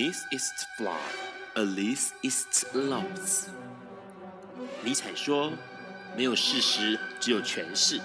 [0.00, 0.96] Beneath is flawed,
[1.54, 3.48] Alice is lost。
[4.82, 5.52] 尼采说
[6.16, 8.00] ：“没有事实，只有诠释。”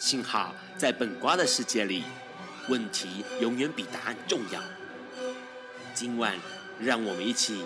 [0.00, 2.02] 幸好在本瓜的世界里，
[2.68, 4.60] 问题永远比答案重要。
[5.94, 6.36] 今晚，
[6.80, 7.62] 让我们一起。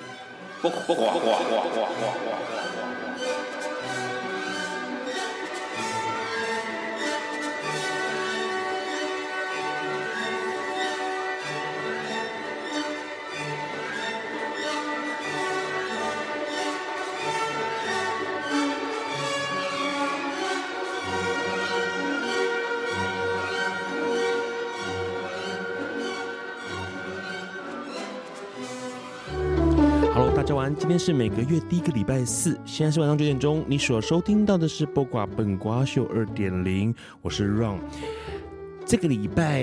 [31.05, 33.63] 是每个月第一个礼拜四，现在是晚上九点钟。
[33.69, 37.77] 你所收听到的是播瓜本瓜秀二点零，我是 Ron。
[38.87, 39.63] 这个礼拜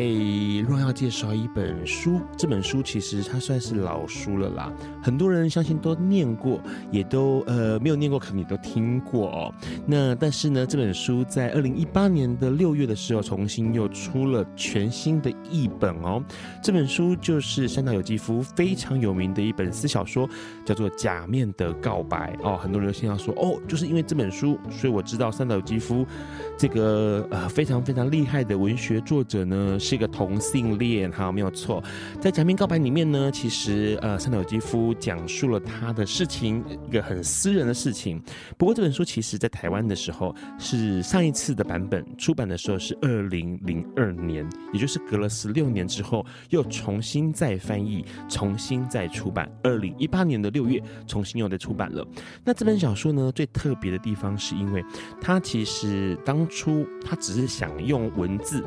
[0.68, 2.20] 若要介绍一本书。
[2.36, 9.54] 这本书其实它算是老书了啦，很多人相信都念过，也都呃没有念过，可能也都听过哦。
[9.86, 16.24] 那但是呢，这本书在二零一八年的六月的时候，重新又出了全新的译本哦。
[16.64, 20.28] 这本书就是山岛由纪夫非常有名的一本私小说，
[20.66, 22.58] 叫做《假面的告白》哦。
[22.58, 26.08] 很多人现在说哦，就是因为这本书，所以我知道山岛由纪夫
[26.58, 29.00] 这个呃非常非常厉害的文学。
[29.12, 31.84] 作者呢是一个同性恋，好，没有错。
[32.22, 38.24] 在《假面告白》里面呢，其实呃，三岛由纪夫讲述了他的事情，一个很私人的事情。
[38.58, 49.52] 不过这本书其实在台湾的时候是上一次的版本出版的时候是二零零二年，也就是隔了十六年之后又重新再翻译，重新再出版。
[49.62, 52.08] 二零一八年的六月重新又再出版了。
[52.46, 54.82] 那这本小说呢，最特别的地方是因为
[55.20, 58.64] 它其实当初他只是想用文字。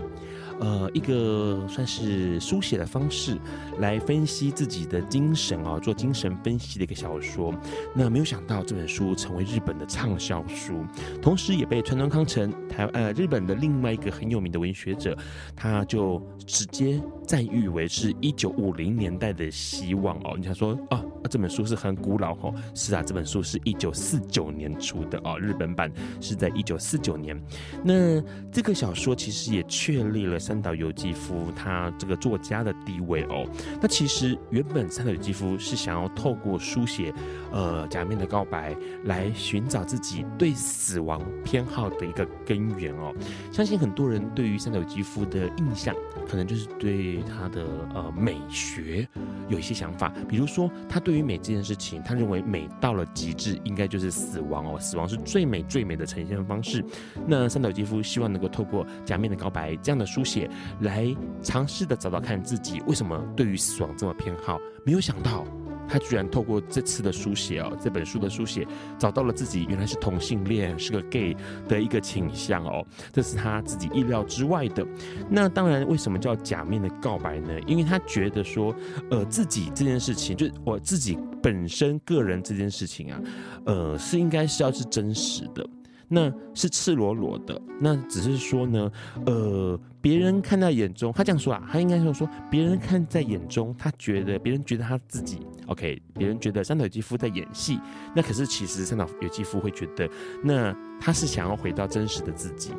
[0.60, 3.36] 呃，一个算是书写的方式
[3.78, 7.52] 来分析自己的精神啊，做精神分析的一个小说。
[7.94, 10.84] 那没有想到这本书成为日本的畅销书，
[11.20, 15.16] 同时也被川端康成台呃日本的另外一个很有名的文学者，
[15.56, 20.34] 他就直接赞誉为是一九五零年代的希望哦。
[20.36, 22.54] 你想说啊，这本书是很古老哦？
[22.74, 27.36] 是啊，这本书是一九四九年出的哦，日本版是在一九四九年。
[27.82, 30.38] 那这个小说其实也确立了。
[30.44, 33.48] 三岛由纪夫他这个作家的地位哦，
[33.80, 37.10] 那其实原本三岛由纪夫是想要透过书写
[37.50, 43.10] 呃假面的告白来寻找自己对死亡偏好的一个根源哦。
[43.50, 45.94] 相信很多人对于三岛由纪夫的印象，
[46.28, 49.08] 可能就是对他的呃美学
[49.48, 56.84] 有一些想法，比如说他对于美这件事情，他认为美到了极致应该就是死亡哦，死亡是最美最美的呈现方式。
[57.26, 60.33] 那三岛由纪夫希望能够透过假面的告白这样的书写。
[60.80, 65.44] 来尝试的找到看自己为什么对于死亡这么偏好，没有想到
[65.86, 68.66] 他居然透过这次的书写哦，这本书的书写
[68.98, 71.36] 找到了自己原来是同性恋，是个 gay
[71.68, 74.86] 的一个倾向哦，这是他自己意料之外的。
[75.28, 77.60] 那当然，为什么叫假面的告白呢？
[77.66, 78.74] 因为他觉得说，
[79.10, 83.20] 呃，自己这件事情，就我自己本身个人这件事情啊，
[83.66, 85.66] 呃，是应该是要是真实的。
[86.08, 88.90] 那是赤裸裸的，那只是说呢，
[89.26, 97.80] 呃，别人看在眼中，他这样说啊，他应该是说，别人看在眼中，他觉得别人觉得他自己，OK，别人觉得三岛由纪夫在演戏，
[98.14, 100.08] 那可是其实三岛由纪夫会觉得，
[100.42, 102.72] 那他是想要回到真实的自己，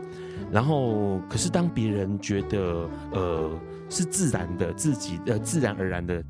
[0.51, 3.59] 然后可是当别人觉得，呃，
[3.89, 6.23] 是自然的自己，呃，自然而然的。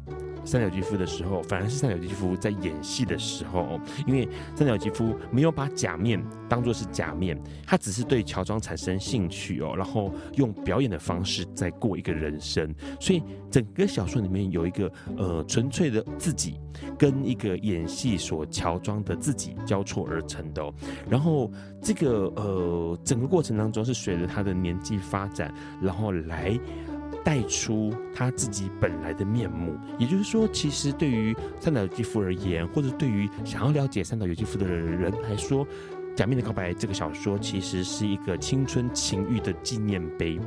[0.46, 16.60] 山岛由纪夫的时候，反而是山岛由纪夫在演戏的时候，因为山岛由纪夫没有把假面当作是假面，他只是对乔装产生兴趣哦，然后用表演的方式在过一个人生，所以整个小说里面有一个呃纯粹的自己
[16.98, 20.74] 跟一个演戏所乔装的自己交错而成的哦，
[21.10, 21.52] 然后
[21.82, 26.58] 这个呃整个过程当中是随着他的年纪发展，然后来。
[27.26, 35.66] 带出他自己本来的面目，也就是说，其实对于三岛由纪夫而言，或者对于想要了解三岛由纪夫的人来说，
[36.16, 40.40] 《假面的告白》这个小说其实是一个青春情欲的纪念碑。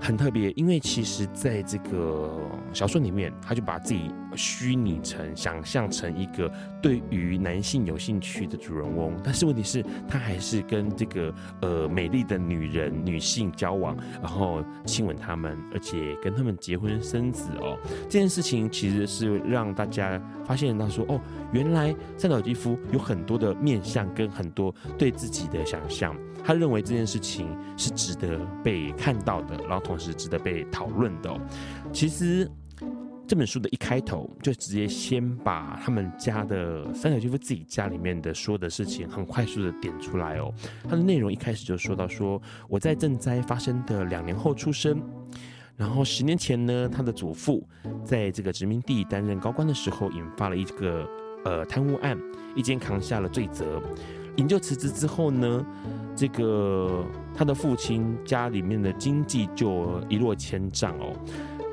[0.00, 2.40] 很特别，因为其实在这个
[2.72, 6.50] 小说里面，他就把自己虚拟成、想象成一个
[6.82, 17.78] 对于男性有兴趣的主人翁，但是问题是，他还是跟这个呃美丽的女人、女性交往，然后亲吻他们，而且跟他们结婚生子哦。
[18.04, 21.20] 这件事情其实是让大家发现到说，哦，
[21.52, 26.16] 原来三岛由纪夫有很多的面向跟很多对自己的想象。
[26.44, 27.46] 他认为这件事情
[27.76, 31.40] 是值得被看到的，然后同时值得被讨论的哦。
[31.92, 32.50] 其实。
[33.24, 40.52] 这本书的一开头就直接先把他们家的三岛由纪夫自己家里面的说的事情很快速的点出来哦。
[40.86, 45.00] 他的内容一开始就说到说，我在震灾发生的两年后出生，
[45.76, 47.66] 然后十年前呢，他的祖父
[48.04, 51.08] 在这个殖民地担任高官的时候，引发了一个
[51.46, 52.18] 呃贪污案，
[52.54, 53.80] 一肩扛下了罪责。
[54.36, 55.64] 引咎辞职之后呢，
[56.14, 57.04] 这个
[57.34, 61.12] 他的父亲家里面的经济就一落千丈哦。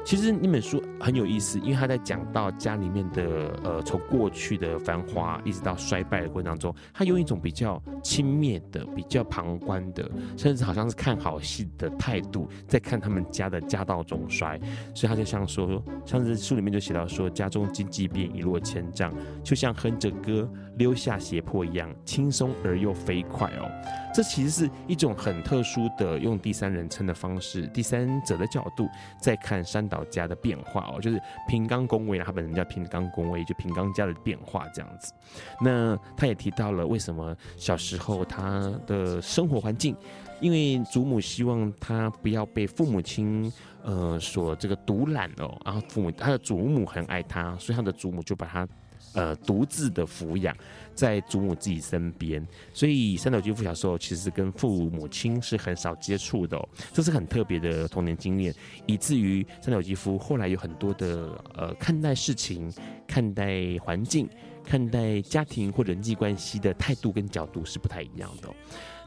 [0.05, 14.59] 其实那本书很有意思，因为他在讲到家里面的呃，从过去的繁华一直到衰败的过程当中，他用一种比较轻蔑的、比较旁观的，甚至好像是看好戏的态度，在看他们家的家道中衰。
[14.95, 19.13] 所以他就像说，像是书里面就写到说，家中经济便一落千丈，
[19.43, 20.49] 就像哼着歌
[20.79, 23.69] 溜下斜坡一样，轻松而又飞快哦。
[24.11, 28.89] 这其实是一种很特殊的用第三人称的方式，第三者的角度
[29.21, 35.13] 在看山岛家的变化哦，就是平冈恭维，他本人叫平冈恭维，就平冈家的变化这样子。
[35.61, 39.95] 那他也提到了为什么小时候他的生活环境，
[40.41, 43.51] 因为祖母希望他不要被父母亲
[43.83, 48.67] 呃所这个独揽哦，然后父母他的祖母很爱他，所以他的祖母就把他
[49.13, 50.55] 呃独自的抚养。
[50.95, 56.61] 在祖母自己身边，所以三岛由纪夫小时候其实跟父母亲是很少接触的，
[56.91, 58.53] 这是很特别的童年经验，
[58.85, 62.69] 以至于三岛由纪夫后来有很多的呃看待事情、
[63.07, 64.27] 看待环境、
[64.65, 68.49] 看待家庭或人际关系的态度跟角度是不太一样的，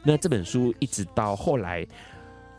[0.03, 1.85] 那这本书一直到后来。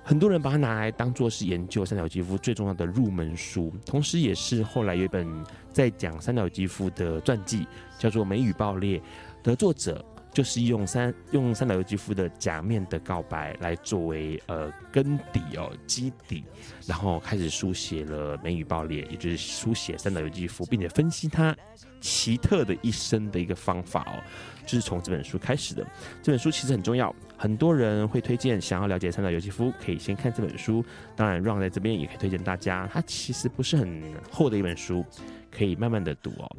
[0.06, 5.26] 很多人把它拿来当做是研究三岛由纪夫最重要的入门书，同时也是后来有一本
[5.72, 7.66] 在讲三岛由纪夫的传记，
[7.98, 8.98] 叫做《美雨爆裂》
[9.42, 16.44] 的作者，就是用三用三岛由纪夫的《假面的告白》来作为呃根底哦基底，
[16.86, 21.56] 然后开始书写了《美雨爆裂》，也就是书写三岛由纪夫，并且分析他
[22.02, 24.22] 奇特的一生的一个方法哦。
[24.66, 25.86] 就是从这本书开始的。
[26.22, 27.14] 这本书其实很重要，
[27.44, 30.82] 很多人会推荐，想要了解三岛由纪夫，可以先看这本书。
[31.14, 35.04] 当然，Ron 在这边也可以推荐大家，它其实不是很厚的一本书，
[35.50, 36.50] 可以慢慢的读哦。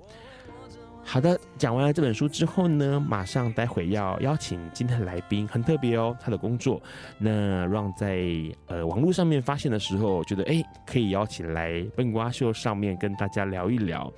[1.04, 6.80] 好的，讲完了这本书之后呢，马上待会要邀请今天的来宾，很特别哦，他的工作。
[7.18, 8.24] 那让在
[8.68, 14.14] 呃网络上面发现的时候，觉得哎，可以邀请来笨瓜秀上面跟大家聊一聊。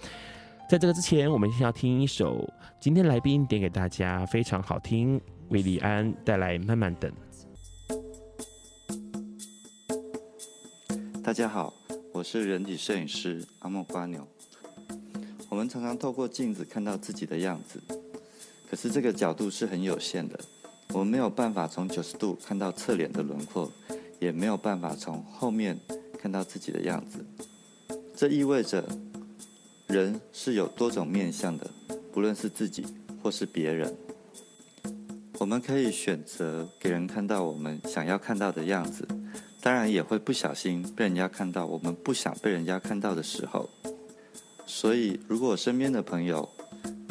[0.69, 2.45] 在这个之前，我们先要听一首
[2.77, 5.17] 今天来宾点给大家非常好听，
[5.49, 7.09] 韦礼安带来《慢慢等》。
[11.23, 11.73] 大家好，
[12.11, 14.27] 我是人体摄影师阿莫瓜牛。
[15.47, 17.81] 我们常常透过镜子看到自己的样子，
[18.69, 20.37] 可是这个角度是很有限的，
[20.89, 23.71] 我们没有办法从九十度看到侧脸的轮廓，
[24.19, 25.79] 也没有办法从后面
[26.19, 27.25] 看到自己的样子。
[28.15, 28.83] 这意味着。
[29.87, 31.71] 人是有多种面向的，
[32.11, 32.85] 不论是自己
[33.23, 33.95] 或是别人。
[35.39, 39.07] 我们可以选择给人看到我们想要看到的样子，
[39.61, 43.69] 当然也会不小心被人家看到我们不想被人家看到的时候。
[44.65, 46.49] 所以，如果我身边的朋友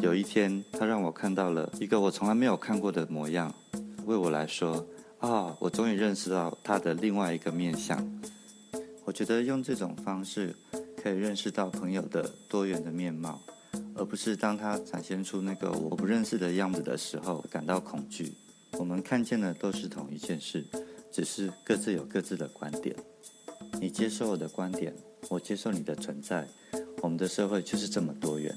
[0.02, 3.54] 有一天他让我看到了一个我从来没有看过的模样，
[4.04, 4.86] 为我来说，
[5.18, 8.04] 啊、我终于认识到他的另外一个面相。
[9.04, 10.54] 我觉得用这种方式。
[11.02, 13.40] 可以认识到朋友的多元的面貌，
[13.96, 18.32] 而不是当他展现出那个我不认识的样子的时候感到恐惧。
[18.72, 20.64] 我们看见的都是同一件事，
[21.10, 22.94] 只是各自有各自的观点。
[23.80, 24.94] 你接受我的观点，
[25.30, 26.46] 我接受你的存在，
[27.02, 28.54] 我们的社会就是这么多元。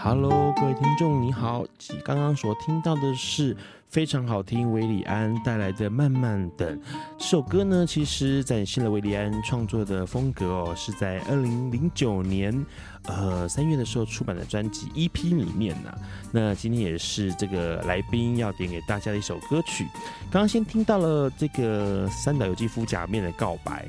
[0.00, 1.64] Hello，各位听众，你好。
[2.04, 3.56] 刚刚所听到的是
[3.88, 6.78] 非常好听，韦礼安带来的《慢慢等》
[7.18, 12.64] 这首歌呢，其实展现了韦礼安创作的风格哦，是在二零零九年
[13.06, 15.92] 呃三月的时候出版的专辑 EP 里面呢、
[16.30, 19.84] 那今天也是这个来宾要点给大家的一首歌曲。
[20.30, 23.88] 刚刚先听到了这个三岛由纪夫假面的告白。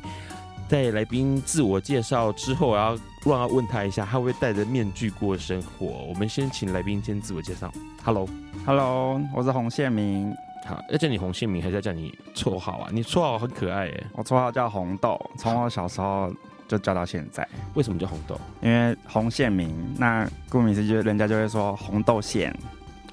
[0.68, 2.96] 在来宾自我介绍之后，我要
[3.26, 5.86] 忘了问他一下，他会戴着面具过生活？
[6.08, 7.70] 我们先请来宾先自我介绍。
[8.04, 10.34] Hello，Hello，我是洪宪明。
[10.66, 12.90] 好，要叫你洪宪明，还是要叫你绰号啊？
[12.94, 14.08] 你绰号很可爱耶。
[14.14, 16.32] 我绰号叫红豆，从我小时候
[16.68, 17.46] 就叫到现在。
[17.74, 18.40] 为什么叫红豆？
[18.62, 22.56] 因为洪宪明，那顾名思义，人家就会说红豆馅。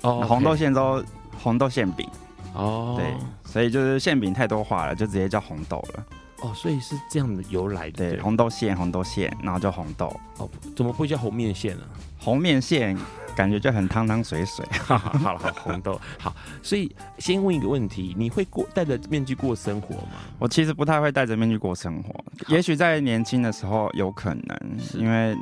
[0.03, 1.03] 哦，红豆馅都
[1.43, 2.09] 红豆馅饼。
[2.55, 3.13] 哦，对，
[3.45, 6.05] 所以就是馅饼太多话了，就直接叫红豆了。
[6.43, 10.14] 哦，所以是这样的由来的，对，红豆馅，红豆馅，然后叫红豆。
[10.38, 11.85] 哦，怎么不会叫红面线呢？
[12.19, 12.97] 红面线
[13.35, 14.64] 感觉就很汤汤水水。
[14.85, 14.95] 好
[15.33, 20.12] 了好，好，红豆好，所以先问一个问题：你会过戴着面具过生活吗？
[20.38, 24.59] 我其实不太会戴着面具过生活，也许在年轻的时候有可能，
[24.95, 25.37] 因为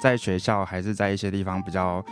[0.00, 2.04] 在学校还是在一些地方比较。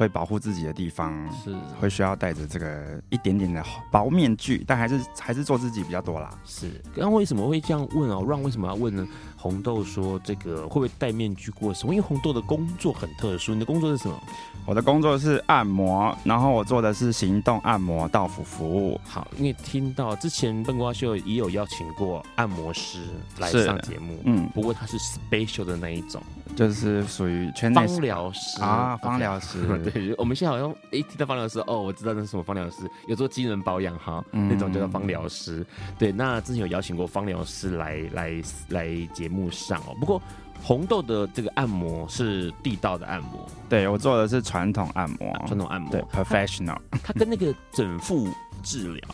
[0.00, 6.30] 会保护自己的地方是会需要戴着这个一点点的薄面具，但还是还是做自己比较多啦。
[6.42, 9.06] 是，刚刚为什么会这样问哦？Ron 为什么要问呢？
[9.36, 11.92] 红豆说这个会不会戴面具过生活？
[11.92, 14.18] 因为红豆的工作很特殊，你的工作是什么？
[14.64, 18.98] 我的工作是按摩，然后我做的是行动按摩到府服务。
[19.04, 23.00] 好，因为听到之前笨瓜秀也有邀请过按摩师
[23.38, 26.22] 来上节目，嗯，不过他是 special 的那一种。
[26.56, 29.58] 就是属于芳疗师啊，芳疗师。
[30.18, 35.64] 我们现在好像一听到芳疗师，哦，我知道那是什么芳疗师，有做机能保养哈，嗯、那种叫做芳疗师。
[35.98, 39.94] 对，那之前有邀请过芳疗师来来来节目上哦。
[40.00, 40.20] 不过
[40.62, 46.78] 红豆的这个按摩是地道的按摩，对，我做的是传统按摩，传统按摩，对，professional。
[47.02, 48.28] 它跟那个整复
[48.62, 49.08] 治疗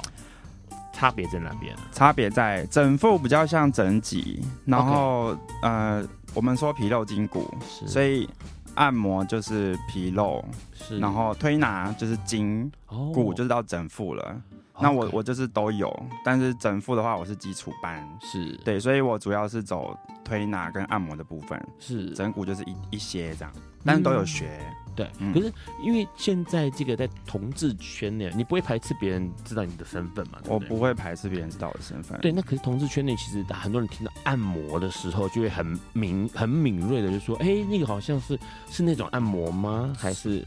[0.93, 1.77] 差别在哪边？
[1.93, 5.39] 差别在整复比较像整脊，然后 Okay.
[5.63, 6.09] 呃。
[6.35, 8.29] 我们说皮肉筋骨，是所以
[8.77, 10.43] 按摩就是皮肉，
[10.73, 10.99] 是。
[10.99, 14.41] 然后推拿就是筋，哦、骨就是到整腹了。
[14.79, 15.91] 那我我就是都有，
[16.25, 18.53] 但是整副的话我是基础班，是。
[18.65, 22.11] 对，所以我主要是走推拿跟按摩的部分，是。
[22.11, 23.53] 整骨就是一一些这样，
[23.85, 24.61] 但是都有学。
[24.61, 30.39] 嗯对，嗯、可是因为现在这个在同志圈内，你不会排斥别人知道你的身份嘛？
[30.49, 32.19] 我不会排斥别人知道我的身份。
[32.21, 38.39] 对，那可是同志圈内，其实很多人听到按摩的时候，就会很敏很敏锐的就说：“哎、欸，那个好像是
[38.71, 39.95] 是那种按摩吗？
[39.99, 40.43] 还是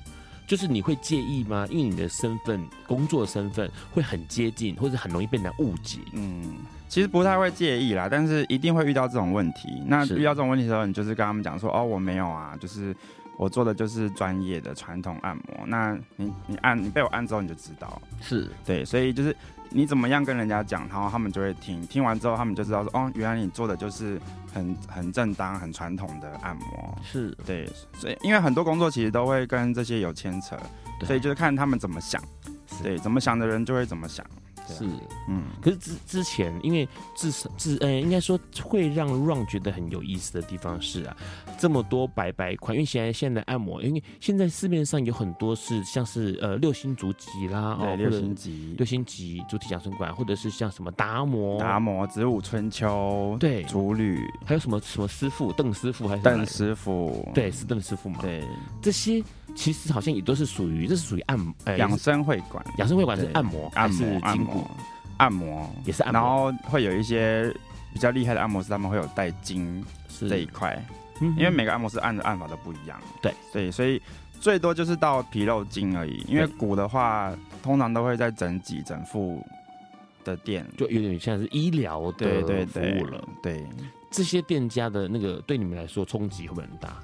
[0.47, 1.67] 就是你会介意吗？
[1.69, 6.57] 因为你的身份、工作身份会很接近，或者很容易被人家误解。”嗯，
[6.89, 9.81] 其实不太会介意啦，但是一定会遇到这种问题。
[9.87, 12.93] 那遇到这种问题的时候，你就是跟他们讲说：“哦，我没有啊，就是。”
[13.39, 18.51] 我做的就是专业的传统按摩，那你你按你被我按之后你就知道，是。
[18.65, 19.33] 对，所以就是
[19.69, 24.19] 你怎么样跟人家讲，然后他们就会听，听完之后他们就知道说，哦，原来你做的就是
[24.53, 27.29] 很很正当、很传统的按摩，是。
[27.45, 30.57] 对，所以因为很多工作其实都会跟这些有牵扯，
[31.05, 32.21] 所以就是看他们怎么想，
[32.83, 34.25] 对，怎么想的人就会怎么想。
[34.73, 34.85] 是，
[35.27, 41.15] 嗯，可是之之前，因为至少至呃，应该说会让 Ron 觉得很有意思的地方是啊，
[41.57, 57.27] 这么多白白款，因为现在现在按摩，因为现在市面上有很多是像是呃六星足疾啦，对哦，六星级、六星级主体养生馆，或者是像什么达摩、达摩、子午春秋，对，足旅，还有什么什么师傅，邓师傅还是邓师傅？
[57.33, 58.19] 对，是邓师傅嘛？
[58.21, 58.43] 对，
[58.81, 59.23] 这些。
[59.55, 62.63] 其实好像也都是属于，这是属于按摩，养生会馆。
[62.77, 64.67] 养生会馆是按摩，按摩，筋骨，
[65.17, 66.21] 按摩也是按摩。
[66.21, 67.53] 然后会有一些
[67.93, 69.83] 比较厉害的按摩师，他们会有带筋
[70.19, 70.81] 这一块，
[71.21, 72.99] 因为每个按摩师按的按法都不一样。
[73.21, 74.01] 对对，所以
[74.39, 76.23] 最多就是到皮肉筋而已。
[76.27, 79.45] 因为骨的话，通常都会在整脊整复
[80.23, 83.27] 的店，就有点像是医疗的服务了。
[83.43, 83.65] 对，
[84.09, 86.97] 这些店家的那个对你们来说冲击会不会很大？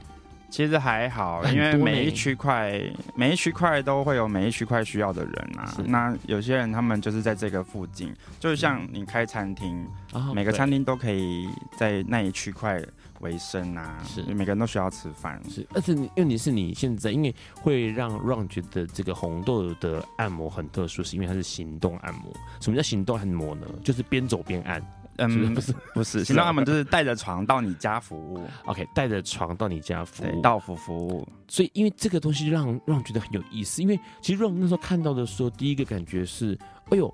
[0.49, 2.81] 其实还好，因为每一区块
[3.15, 5.75] 每一区块都会有每一区块需要的人啊。
[5.85, 12.81] 那有些人他们就是在这个附近，就像你开餐厅，嗯、每个餐厅都可以在那一区块
[13.19, 13.97] 维生啊。
[14.05, 15.41] 是，每个人都需要吃饭。
[15.49, 22.33] 是，而且问题是你现在，因为会让让觉得这个红豆的按摩很特殊，是因为它是行动按摩。
[22.61, 23.67] 什么叫行动按摩呢？
[23.83, 24.81] 就是边走边按。
[25.17, 28.45] 嗯，不是不是， 行动按摩就是带着床到你家服务。
[28.65, 31.27] OK，带着床到你家服务，到府服务。
[31.48, 33.81] 所以，因为这个东西让让觉得很有意思。
[33.81, 36.57] 因为其实让那时候看到的时候，第一个感觉是，
[36.89, 37.12] 哎呦，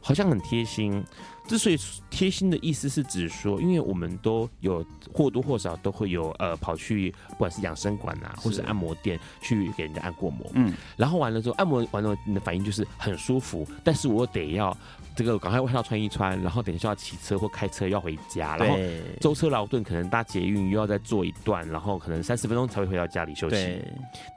[0.00, 1.02] 好像很贴心。
[1.46, 1.76] 之所以
[2.08, 10.50] 贴心的意思是指说，因为我们都有或多或少都会有呃跑去不管是养生馆啊，或是按摩店去给人家按过摩。
[10.54, 14.74] 嗯，然后完了之后，按摩完了，你的反应就是很舒服，但是我得要。
[15.14, 18.82] 这个赶快外套穿一穿，然后等一下要骑车或开车要回家，对然后
[19.20, 23.56] 舟车劳顿，可能搭捷运又要再坐一段，然后可能三十分钟才会回到家里休息。
[23.56, 23.84] 对，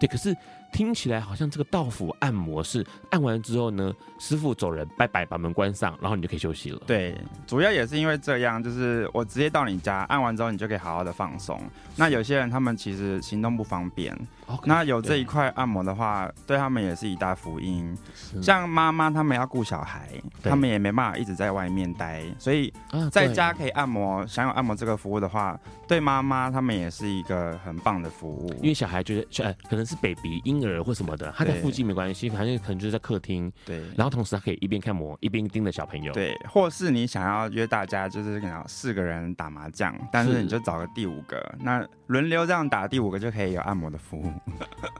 [0.01, 0.35] 对，可是。
[0.69, 6.81] 听起来好像这个道府按摩是按完之后呢，师傅走人，拜拜，把门关上，然后你就可以休息了。
[6.85, 7.15] 对，
[7.47, 11.57] 主要也是因为这样，就是我直接到你家按完之后，你就可以好好的放松。
[11.95, 14.13] 那有些人他们其实行动不方便
[14.47, 17.95] ，Okay, 那有这一块按摩的话，对，他们也是一大福音。
[18.15, 20.09] 是像妈妈他们要顾小孩，
[20.41, 22.73] 他们也没办法一直在外面待，所以
[23.11, 28.49] 在家可以按摩，享有按摩这个服务的话，对妈妈他们也是一个很棒的服务。
[28.61, 33.51] 因为小孩觉得，可能是 baby 婴儿或什么的，他在附近没关系，反正可能就是在客厅。
[33.65, 36.13] 对，然后同时他可以一边看摩一边盯着小朋友。
[36.13, 44.31] 对，或是你想要约大家，就是可能四个人打麻将，但是你就找个第五个，那轮流这样打，第五个就可以有按摩的服务。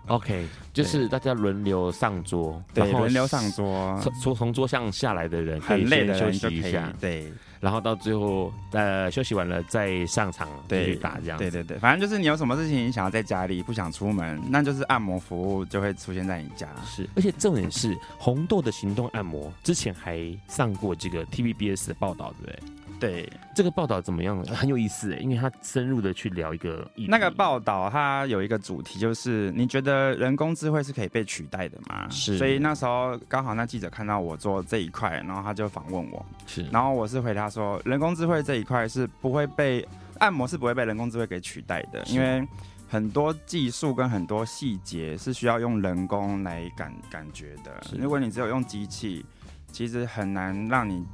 [0.07, 7.31] OK，就是大家轮流上桌，对，轮流上桌，从从桌上下来的人很累的休息一下，对。
[7.59, 11.39] 然后到最后，呃，休息完了再上场继续打这样。
[11.39, 16.67] 对对对，反正就是你有什么事情你想要在家里不想出门，那就是按摩服务就会出现在你家。
[16.85, 22.76] 是，而且重点是红豆的行动按摩之前还上过这个 TVBS 的报道，对不对？
[22.99, 24.43] 对，这个报道怎么样？
[24.45, 32.07] 很有意思哎，因为他深入的去聊一个那个报道，它有一个主题就是你觉得人工智慧是可以被取代的吗？
[32.09, 39.87] 是，所以那时候刚好那记者看到我做这一块，然后他就访问我，是，然后我是回答说，人工智慧这一块是不会被
[40.17, 42.47] 按摩是不会被人工智慧给取代的，因为
[42.89, 49.23] 很多技术跟很多细节是需要用人工来感感觉的，如果你只有用机器，
[49.71, 51.05] 其实很难让你。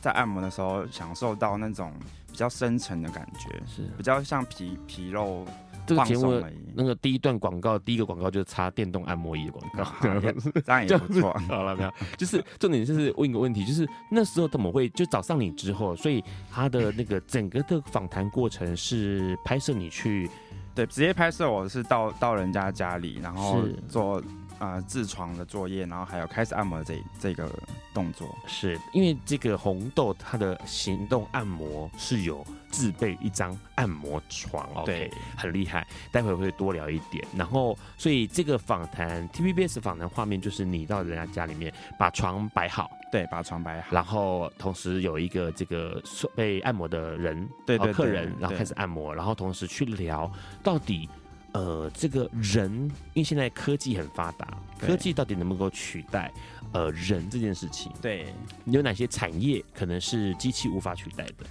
[0.00, 1.92] 在按摩的时候，享受到那种
[2.30, 5.46] 比较深沉的感觉，是比较像皮皮肉。
[5.84, 6.40] 这个节目
[6.74, 9.84] 那个第一段广告，第一个广告就是插电动按摩椅的广告，
[10.64, 11.32] 这样也不错。
[11.48, 11.92] 好了没有？
[12.16, 16.22] 就是重点就是问一个问题，就是那时候怎么会就找上你之后，所以
[16.52, 20.30] 他的那个整个的访谈过程是拍摄你去，
[20.72, 24.22] 对，直接拍摄我是到到人家家里，然后做。
[24.62, 27.50] 啊，痔、呃、疮的作业，然后还有开始按摩的这这个
[27.92, 37.26] 动作，是因为这个红豆它的行动按摩是有自备一张按摩床哦，对，很厉害，待会会多聊一点。
[37.36, 46.00] 然后，所以这个访谈 TVBS 访谈画面就是你到人家家里面把床摆好，对，把床摆好，然后同时有一个这个
[46.36, 50.30] 被按摩的人，对，对，对，客人，然后开始按摩，然后同时去聊
[50.62, 51.08] 到底。
[51.54, 52.72] 呃，这个人，
[53.12, 56.32] 因为现在科技很发达，科技到底能不能够取代
[56.72, 57.92] 呃人这件事情？
[58.00, 61.44] 对，有哪些产业可能是机器无法取代的？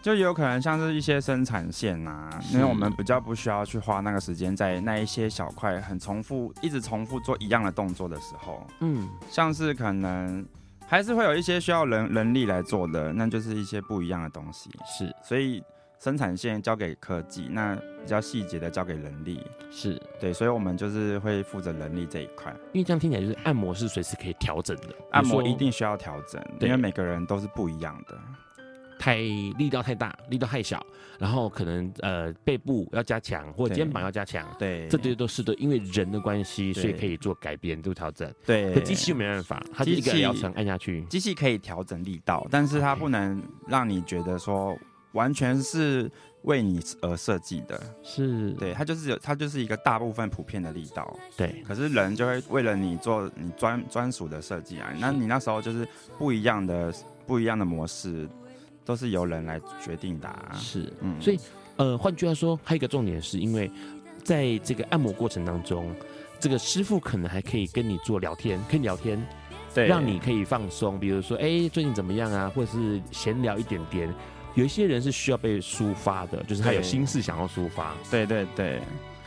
[0.00, 10.44] 就有可能像是一些生产线啊，因为我们比较不需要去花那个时间在那一些小块很重复、一直重复做一样的动作的时候，嗯，像是可能
[10.86, 14.70] 还是会有一些需要人人力来做的，那就是一些不一样的东西。
[14.86, 15.62] 是，所以。
[16.02, 22.52] 生产线交给科技，那比较细节的交给人力，是对，所以我们就是会负责人力这一块。
[22.72, 28.18] 因为这样听起来就是按摩是随时可以调整的，按摩一定需要调整，因为每个人都是不一样的。
[28.98, 30.84] 太力道太大，力道太小，
[31.20, 38.28] 然后可能呃背部要加强，或者肩膀要加强，对，这些都是的，因为人的关系，所以可以做改变，做调整。
[38.44, 44.76] 对，可机器就没办法，它是一个疗程按下去，机器可以调整力道，但是它不能让你觉得说。
[45.12, 46.10] 完全是
[46.42, 51.62] 为你而设计的，是对，它就是有，它就是一个大部分普遍的力道，对。
[51.66, 55.86] 可是人就会为了你做你专专属的设计啊，那你那时候就是
[56.18, 56.92] 不一样的
[57.26, 58.28] 不一样的模式，
[58.84, 60.50] 都是由人来决定的啊。
[60.54, 61.20] 是，嗯。
[61.20, 61.38] 所以，
[61.76, 63.70] 呃，换句话说，还有一个重点是因为
[64.24, 65.94] 在这个按摩过程当中，
[66.40, 69.24] 这个师傅可能还可以跟你做聊天，可以聊天，
[69.72, 74.12] 对，让你可以放松，比如说，哎、欸，最近怎么样啊，或者是闲聊一点点。
[74.54, 77.94] 有一些人是需要被抒发的，就是他有心事想要抒发。
[78.10, 78.80] 对对对。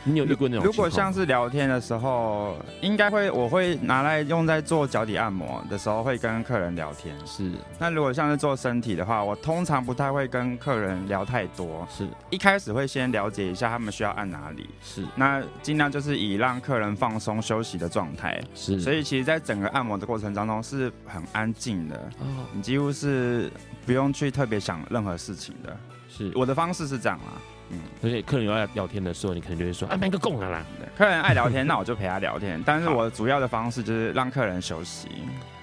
[0.06, 0.64] 你有遇过那种？
[0.64, 7.14] 如果像是聊天的时候，应该会，我会拿来用在做脚底按摩的时候，会跟客人聊天。
[7.26, 7.50] 是。
[7.78, 11.86] 那如果像是做身体的话，我通常不太会跟客人聊太多。
[11.90, 12.06] 是。
[12.30, 14.70] 一开始会先了解一下他们需要按哪里。
[14.80, 15.04] 是。
[15.16, 18.40] 那尽量就是以让客人放松休息的状态。
[18.54, 18.78] 是。
[18.78, 21.96] 所以其实，在整个按摩的过程当中是很安静的。
[22.20, 22.46] 哦。
[22.52, 23.50] 你几乎是
[23.84, 25.76] 不用去特别想任何事情的。
[26.08, 26.30] 是。
[26.36, 27.42] 我的方式是这样啊。
[27.70, 30.64] 嗯，而且客人有要聊天的时候，你可能就会说：“啊，买个供啊啦。”
[30.96, 32.62] 客人爱聊天，那我就陪他聊天。
[32.64, 35.08] 但是我主要的方式就是让客人休息。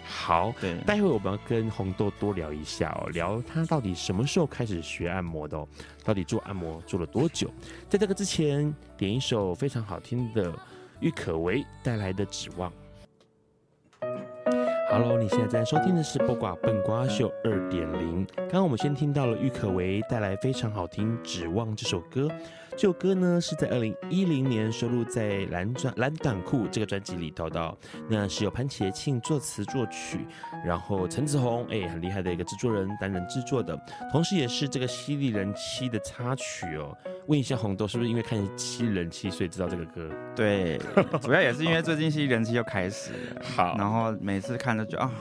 [0.05, 5.67] 好，对，待会我们要跟红豆多聊一下哦，聊他到底什么时候开始学按摩的哦，
[6.03, 7.49] 到底做按摩做了多久？
[7.89, 10.53] 在这个之前，点一首非常好听的
[10.99, 12.69] 郁可唯带来的《指望》。
[14.95, 18.23] Hello，你现在在收听的是《播瓜笨瓜秀》二点零。
[18.35, 22.29] 刚刚我们先听到了郁可唯带来非常好听《指望》这首歌。
[22.75, 27.77] 这首歌呢是在二零一零年收录在《蓝专蓝短裤》这个专辑里头的。
[28.09, 30.25] 那是由潘杰庆作词作曲，
[30.65, 33.79] 然后陈子鸿哎很厉害的一个制作人担任制作的，
[34.11, 36.97] 同时也是这个《犀利人妻》的插曲哦。
[37.27, 40.09] 问一下红豆，是不是因为看《犀利人妻》所以知道这个歌？
[40.35, 40.79] 对，
[41.21, 45.11] 主要也是因为最近《犀利人妻》又开始了，好，然后每次看都觉得啊，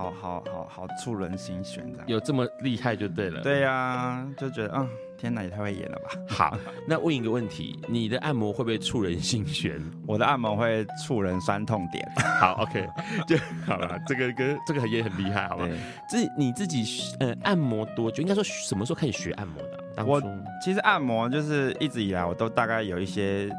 [0.00, 2.08] 好好好好触人心弦这样。
[2.08, 3.42] 有这么厉害就对了。
[3.42, 6.08] 对呀、啊，就觉得啊，天哪，也太会演了吧。
[6.26, 6.58] 好，
[6.88, 9.78] 那问一个问题，你的按摩会不会触人心弦？
[10.06, 12.02] 我的按摩会触人酸痛点。
[12.40, 12.88] 好，OK，
[13.26, 13.36] 就
[13.66, 13.98] 好了。
[14.06, 15.68] 这个跟这个也很厉害，好吧？
[16.08, 18.22] 自你自己呃按摩多久？
[18.22, 20.04] 应该说什么时候开始学按摩的？
[20.06, 20.22] 我
[20.64, 23.50] 其实按摩就是一直以来我都大概有一些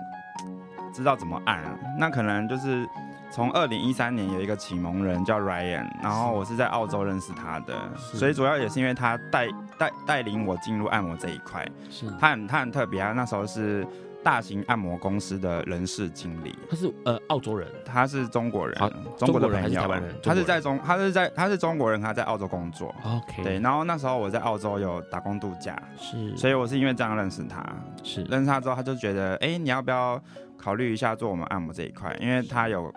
[0.91, 1.61] 知道怎么按，
[1.99, 2.83] 那可能就是
[3.31, 12.05] 从二零一三年有一个启蒙人叫 Ryan，然后我是在澳洲认识他的，所以主要也是因为他带带带领我进入按摩这一块，是。
[12.19, 13.87] 他很他很特别啊，那时候是。
[14.23, 18.77] 大型按摩公司的人事经理，他是呃澳洲人，他是中国人，
[19.17, 19.81] 中国的朋友？
[20.21, 22.93] 他是在中，他是在他是中国人，他在澳洲工作。
[23.03, 27.65] OK，对，然后那时候我在澳洲有打工度假，是，所以我是因为这样认识他，
[28.03, 28.21] 是。
[28.25, 30.21] 认识他之后，他就觉得，哎，你要不要
[30.55, 32.15] 考虑一下做我们按摩这一块？
[32.21, 32.93] 因为他有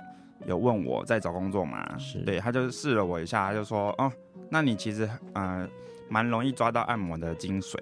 [0.47, 4.13] 有问我在找工作嘛，是对，他就试了我一下，他就说，哦，
[4.51, 5.69] 那你其实呃
[6.09, 7.77] 蛮容易抓到按摩的精髓。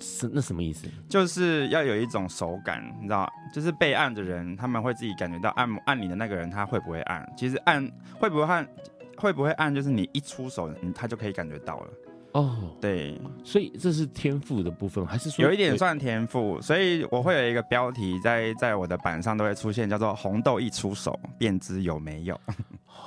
[0.00, 0.86] 是那什么意思？
[1.08, 7.28] 就是要有一种手感，你知道，就是被按的人，他们会自己感觉到按摩按你的那个人他会不会按。
[7.36, 7.84] 其实按
[8.14, 8.68] 会不会按，
[9.16, 11.90] 会不会按，就是你一出手，他就可以感觉到了。
[12.38, 16.60] 哦，对，所以这是天赋的部分，还是说有一点算天赋？
[16.60, 22.40] 所以我会有一个标题在在我的板上都会出现，叫做“红豆一出手便知有没有”。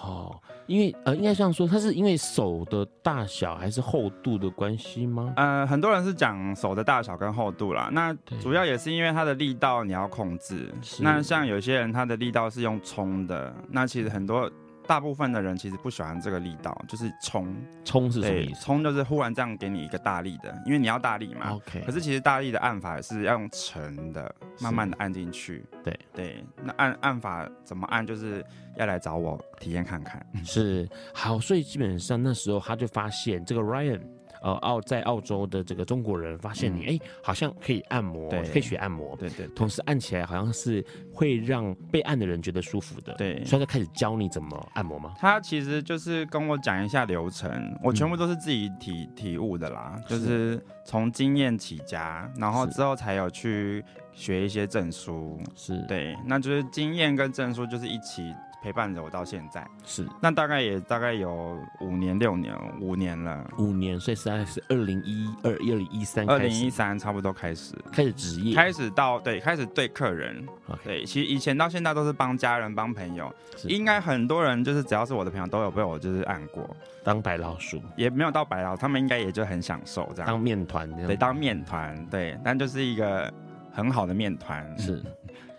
[0.04, 0.36] 哦，
[0.68, 5.32] 因为呃，应该这样说，它是因为手的大小还是厚度的关系吗？
[5.38, 7.90] 呃，很多人是讲手的大小跟厚度啦。
[7.94, 10.70] 那主要也是因为它的力道你要控制。
[11.00, 14.52] 那像有些人他的力道是用冲的，那其实很多。
[14.92, 18.62] 大部分的人其实不喜欢这个力道，就是冲冲是什么意思？
[18.66, 21.52] 冲就是忽然这样给你一个大力的，因为你要大力嘛。
[21.52, 21.82] OK。
[21.86, 25.66] 可是其实大力的按法是要用沉的，慢慢的按进去。
[25.82, 30.22] 对对，那按按法怎么按，就是要来找我体验看看。
[30.44, 34.02] 是，好，所以基本上那时候他就发现这个 Ryan。
[34.42, 45.14] 呃，澳在澳洲的这个中国人发现你，哎、嗯，好像可以按摩，可以学按摩，对，对对，同时按起来好像是会让被按的人觉得舒服的，对，所以开始教你怎么按摩吗？
[45.18, 50.64] 他其实就是跟我讲一下流程，我全部都是自己体、嗯、体悟的啦，就是。
[50.84, 55.78] 从经验起家，然后之后才有去学一些证书，是。
[55.88, 58.34] 对，那就是经验跟证书就是一起。
[58.62, 60.08] 陪伴着我到现在，是。
[60.22, 67.74] 那大概也大概有五年六年五年了，五年，所以实在是二零一二、二零一三、二零一三差不多开始。
[67.92, 70.84] 开始职业，开始到对开始对客人，Okay.
[70.84, 73.68] 对，其实以前到现在都是帮家人帮朋友，是。
[73.68, 76.70] 应该很多人就是只要是我的朋友都有被我就是按过，
[77.04, 77.82] 当白老鼠。
[77.96, 83.34] 也没有到白老，他们应该也就很享受这样，当面团对，当面团对，但就是一个
[83.72, 84.78] 很好的面团。
[84.78, 85.02] 是。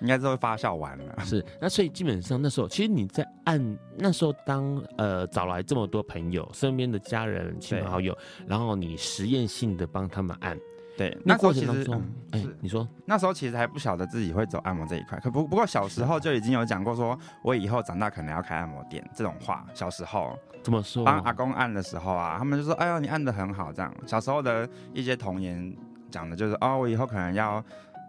[0.03, 10.59] 应该是会发酵完了，是那所以基本上那时候，其实你在按那时候当呃找来这么多朋友、身边的家人、亲朋好友，然后你实验性的帮他们按，
[10.99, 19.65] 对，那过程当中，哎，你说那时候其实还不晓得自己会走按摩这一块，可不不过小时候就已经有讲过，说我以后长大可能要开按摩店这种话。
[19.73, 21.05] 小时候怎么说？
[21.05, 25.77] 帮阿公按的时候啊，他们就说：“哎呦，你按的很好。”这样小时候的一些童言
[26.11, 27.65] 讲的就是：“哦，我以后可能要。”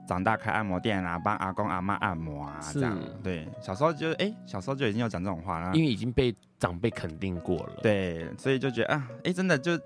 [0.07, 3.47] 长大开按摩店啊，帮阿公阿妈按摩啊，这样对。
[3.61, 7.79] 小时候就哎、欸，小时候就已经有讲这种话了，因为已经被长辈肯定过了。
[7.81, 9.79] 对，所以就觉得啊，哎、欸，真的就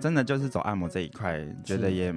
[0.00, 2.14] 真的就是走按摩这一块，觉得也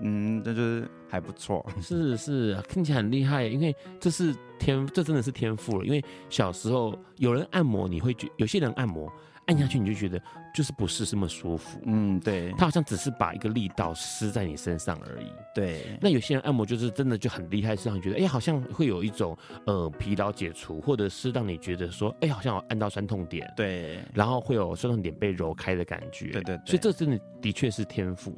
[0.00, 1.64] 嗯，这就是还不错。
[1.80, 5.84] 是是，听起来很厉害，因为这是天，这真的是天赋了。
[5.84, 9.10] 因为小时候有人按摩，你会觉有些人按摩。
[9.46, 10.20] 按下去你就觉得
[10.52, 15.98] 就是不是这么舒服，嗯，对，它好像只是把一个力道施在你身上而已，对。
[16.00, 28.36] 那有些人按摩就是真的就很厉害，是让你觉得哎、欸，好像会有一种呃疲劳解除，或者是让你觉得说哎、欸，好像有按到酸痛点，对，然后会有酸痛点被揉开的感觉，对对对，所以这真的的确是天赋。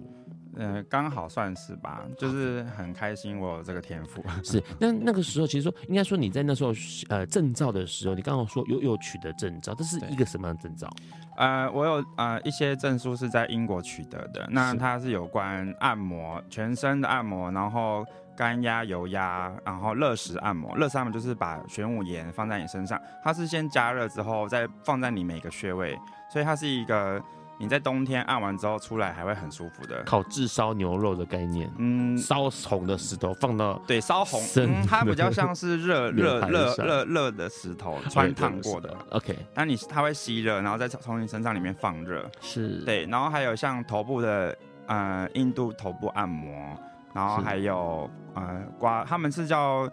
[0.61, 4.23] 嗯，刚好算是吧，就是很开心我有这个天赋。
[4.43, 6.73] 是，那那个时候其实说，应该说你在那时候
[7.09, 10.91] 呃证照的时候，你刚刚说有有取得证照，这是一个什么样的证照？
[11.37, 18.05] 呃，我有呃一些证书是在英国取得的，那它是有关按摩全身的按摩，然后
[18.37, 20.77] 干压、油压，然后热石按摩。
[20.77, 25.97] 热石按摩就是把玄武岩放在你身上，它是先加热之后再放在你每个穴位，
[26.33, 27.23] 所以它是一个。
[27.59, 42.81] 你在冬天按完之后出来还会很舒服的，烤炙烧牛肉的概念，嗯，烧红的石头放到对烧红、嗯，它比较像是热 热热热热的石头穿烫过的，OK，那你它会吸热，然后再从你身上里面放热，是。
[42.85, 46.77] 对，然后还有像头部的呃印度头部按摩，
[47.13, 49.91] 然后还有呃刮，他们是叫。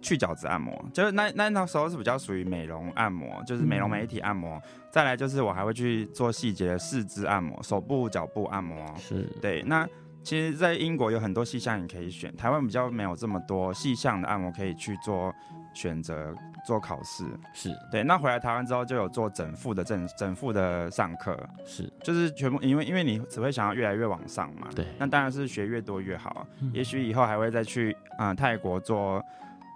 [0.00, 4.56] 去角质按摩，就是那那那时候是比较属于美容按摩，就是美容美体按摩。
[4.56, 8.94] 嗯、再来就是我还会去做细节的四肢按摩，手部、脚部按摩。
[8.96, 9.62] 是对。
[9.62, 9.88] 那
[10.22, 15.34] 其实，在英国有很多细项你可以选，台湾比较没有这么多细项的按摩可以去做
[15.72, 16.34] 选择、
[16.66, 17.24] 做考试。
[17.54, 18.02] 是对。
[18.02, 21.38] 那回来台湾之后，就有做整副的整整副的上课。
[21.64, 24.68] 是，就是全部因为因为你只会想要越来越往上嘛。
[24.74, 24.84] 对。
[24.98, 26.46] 那当然是学越多越好。
[26.60, 29.24] 嗯、也许以后还会再去啊、呃、泰国做。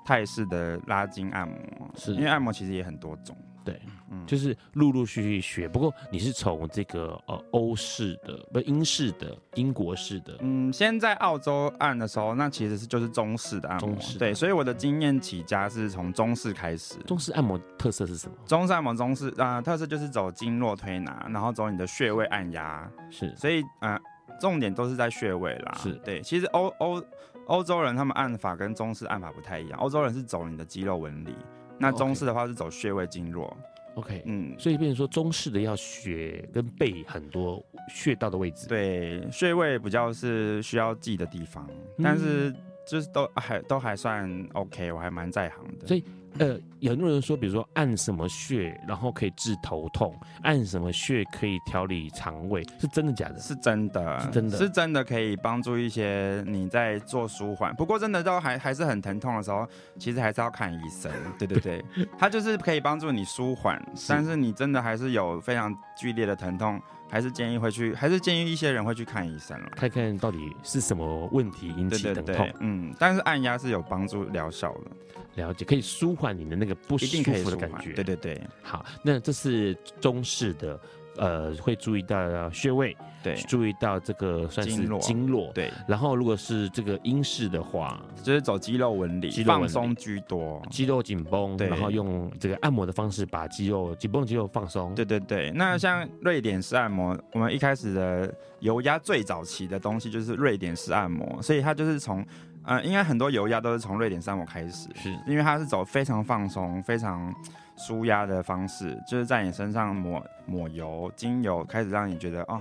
[0.04, 1.56] 泰式的拉筋按摩，
[1.96, 3.36] 是因为按摩其实也很多种。
[3.64, 5.68] 对，嗯，就是陆陆续续学。
[5.68, 10.36] 不过你是从这个呃欧式的，不英式的、英国式的。
[10.40, 13.90] 嗯，先在澳洲按的时候，那其实是就是中式的按摩。
[13.90, 14.18] 中式。
[14.18, 16.96] 对，所以我的经验起家是从中式开始。
[17.06, 18.36] 中式按摩特色是什么？
[18.46, 22.90] 中式按摩，中式啊、呃，特色就是走经络推拿，然后走你的穴位按压。
[23.12, 24.00] 是，所以啊、呃，
[24.40, 25.78] 重点都是在穴位啦。
[25.80, 27.00] 是对，其实欧欧
[27.46, 31.34] 欧洲人他们按法跟中式按法不太一样，欧洲人是走你的肌肉纹理。
[31.78, 33.56] 那中式的话是走穴位经络
[33.94, 41.66] ，OK，嗯，所以变成说中式的要学跟背很多穴道的位置，对，穴位比较是需要记的地方，
[41.98, 42.54] 嗯、但是
[42.86, 46.04] 就是都还都还算 OK，我还蛮在行的，所以。
[46.38, 50.10] 呃，有很多人说，比如说按什么穴，然后可以治头痛；
[50.42, 53.38] 按什么穴可以调理肠胃，是真的假的？
[53.38, 57.74] 是真的，是真的，是真的可以帮助一些你在做舒缓。
[57.74, 59.68] 不过真的都还还是很疼痛的时候，
[59.98, 61.12] 其实还是要看医生。
[61.38, 61.84] 对对对，
[62.18, 66.80] 它就是可以帮助你舒缓，但是你真的还是有非常剧烈的疼痛，
[67.12, 72.50] 还是建议会去，还是建议一些人会去看医生了，看看到底是什么问题引起疼痛。
[72.60, 74.90] 嗯，但是按压是有帮助疗效的。
[75.34, 77.92] 了解，可以舒缓你的那个不舒服的感觉。
[77.92, 80.80] 对对对，好，那这是中式的，
[81.16, 85.70] 呃，会注意到穴位，对，注意到这个算是经络，对。
[85.86, 94.94] 然后如果是这个英式的话，就是走肌肉纹理，肌肉放松居多，肌肉紧绷，对，然后用这个按摩的方式把肌肉紧绷的肌肉放松。
[94.94, 102.24] 对对对，那像瑞典式按摩，我们一开始的油压最早期的东西就是瑞典式按摩，所以它就是从。
[102.64, 105.10] 呃，应该很多油压都是从瑞典式按摩开始，是。
[105.26, 107.34] 因为它是走非常放松、非常
[107.76, 112.60] 舒压的方式，就是在你身上抹抹油、精油，开始让你觉得啊、哦，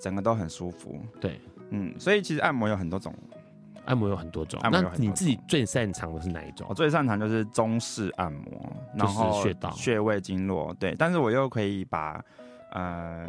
[0.00, 1.00] 整个都很舒服。
[1.20, 1.40] 对，
[1.70, 3.14] 嗯，所以其实按摩有很多种，
[3.84, 4.60] 按摩有很多种。
[4.70, 6.66] 那你自己最擅长的是哪一种？
[6.68, 10.74] 我最擅长就是中式按摩，然后穴道、穴位、经络。
[10.74, 12.24] 对，但是我又可以把
[12.70, 13.28] 呃。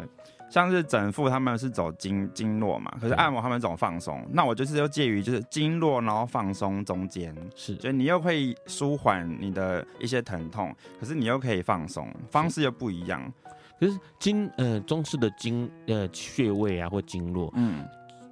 [0.50, 13.32] 像是整副他们是走经经络嘛，可是按摩他们走放松，那我就是又介于就是经络然后放松中间，是，所以你又可以舒缓你的一些疼痛，可是你又可以放松，方式又不一样。
[13.78, 17.86] 可是经呃中式的经呃穴位啊或经络，嗯，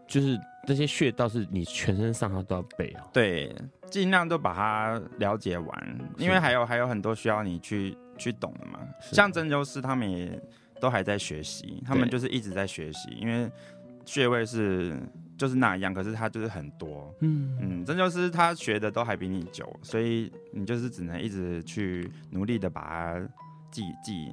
[0.09, 3.55] 就是这些穴道是你全身上下都要背哦，对，
[3.89, 8.81] 尽量都把它了解完，因为还有还有很多需要你去去懂的嘛，
[9.13, 10.43] 像针灸师他们也。
[10.81, 13.51] 都还在学习，他们就是一直在学习，因为
[14.05, 14.97] 穴位是
[15.37, 23.29] 就是那样，可是他就是很多，嗯嗯，针灸师他学的都还比你久，所以你就是只能一直去努力的把它
[23.71, 24.33] 记记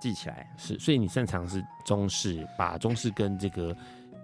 [0.00, 0.52] 记起来。
[0.56, 3.76] 是，所以你擅长是中式，把中式跟这个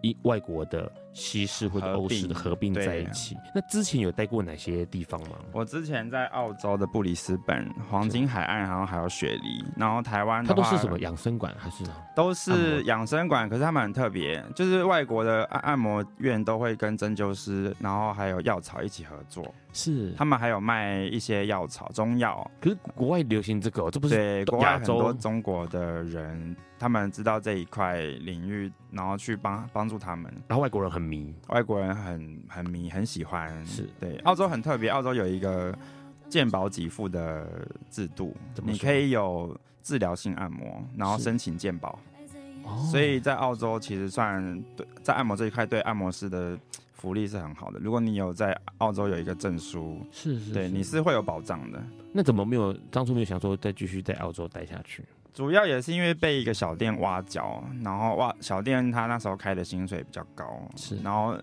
[0.03, 0.91] 一外国的。
[1.13, 3.37] 西式或者欧式的合并在一起。
[3.55, 5.37] 那之前有待过哪些地方吗？
[5.53, 11.85] 我之前在澳洲的布里斯本、黄金海岸，然后还有雪梨，然后台湾它都是什么养生馆还是？
[12.15, 19.55] 都是养生馆，可是他们很特别，就是外国的按按摩院都会跟针灸师，然后还有药草一起合作。
[19.73, 22.51] 是，他们还有卖一些药草、中药。
[22.61, 33.65] 可是国外流行这个，这不是对国外很多中国的人，他们知道这一块领域，然后去帮帮助他们，然后外国人很迷，外国人很很迷，很喜欢。
[33.67, 35.77] 是对，澳洲很特别，澳洲有一个
[36.29, 41.99] 健保给付的制度，你可以有治疗性按摩，然后申请健保。
[42.91, 46.57] 所以在澳洲其实算对，在按摩这一块对按摩师的
[46.93, 47.81] 福利是很好的。
[47.81, 51.83] 如果你有在澳洲有一个证书，是是，对，你是会有保障的。
[52.13, 55.05] 那怎么没有当初没有想说再继续在澳洲待下去？
[55.33, 61.37] 主要也是因为被一个小店挖角，然后挖小店他那时候开的薪水比较高，是，然后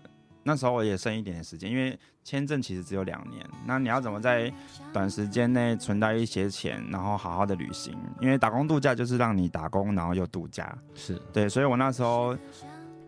[0.44, 4.52] 那时候我也剩一点点时间，因为签证其实只有两年，那你要怎么在
[4.92, 7.96] 短时间内存到一些钱，然后好好的旅行？
[8.20, 12.36] 因为打工度假就是让你打工，然后又度假，是对，所以我那时候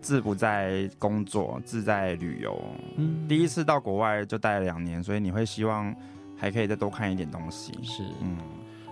[0.01, 2.61] 志不在工作，志在旅游。
[2.97, 5.95] 嗯，第一次到国外就待了两年，所以你会希望
[6.37, 8.37] 还可以再多看一点东西，是，嗯。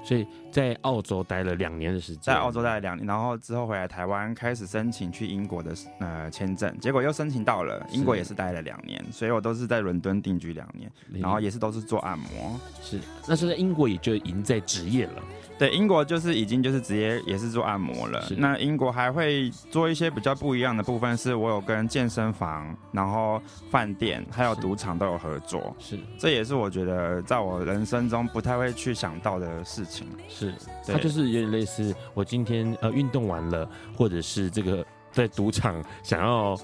[0.02, 15.22] 所以在澳洲待了两年的时间，在澳洲待了两年，然后之后回来台湾，开始申请去英国的呃签证，结果又申请到了，英国也是待了两年，所以我都是在伦敦定居两年，然后也是都是做按摩，是，那是在英国也就已经在职业了。
[15.60, 18.26] 对，英国就是已经就是直接也是做按摩了。
[18.38, 23.38] 那英国还会做一些比较不一样的部分，是我有跟健身房、然后
[23.70, 25.76] 饭店还有赌场都有合作。
[25.78, 30.06] 是，这也是我觉得在我人生中不太会去想到的事情。
[30.30, 30.54] 是，
[30.86, 36.58] 它就是有点类似我今天呃运动完了，或者是这个在赌场想要。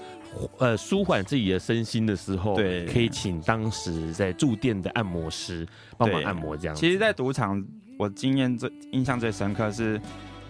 [0.59, 5.65] 呃舒缓自己的身心的时候，对，可以请当时在住店的按摩师
[5.97, 6.75] 帮忙按摩这样。
[6.75, 7.65] 其实，在赌场，
[7.97, 9.99] 我经验最印象最深刻是。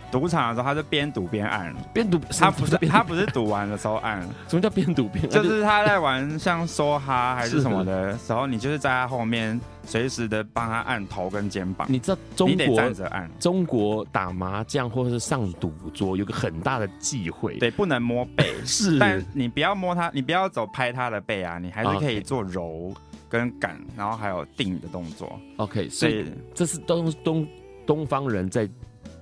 [0.09, 4.21] 赌场的时候，他是边赌边按，边赌他不是他不是赌完的时候按。
[4.47, 5.29] 什么叫边赌边？
[5.29, 11.85] 就是他在玩像梭哈还是什么的时候，你就是在他后面随时的帮他按头跟肩膀。
[11.91, 18.45] 你知道中国站着按，中国打麻将或者是上赌桌有个很大的忌讳，对，不能摸背。
[18.63, 22.93] 是，但你不要摸他，你不要走拍他的背啊，你还是可以做揉
[23.29, 25.39] 跟赶，然后还有定的动作。
[25.57, 27.47] OK，所以这是东东
[27.85, 28.69] 东方人在。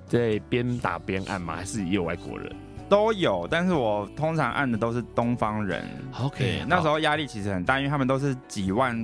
[0.08, 1.56] 在边打边按吗？
[1.56, 2.56] 还是也有外国人？
[2.88, 5.84] 都有，但是我通常按的都是东方人。
[6.22, 8.96] OK，那时候压力其实很大，因为他们都是几万。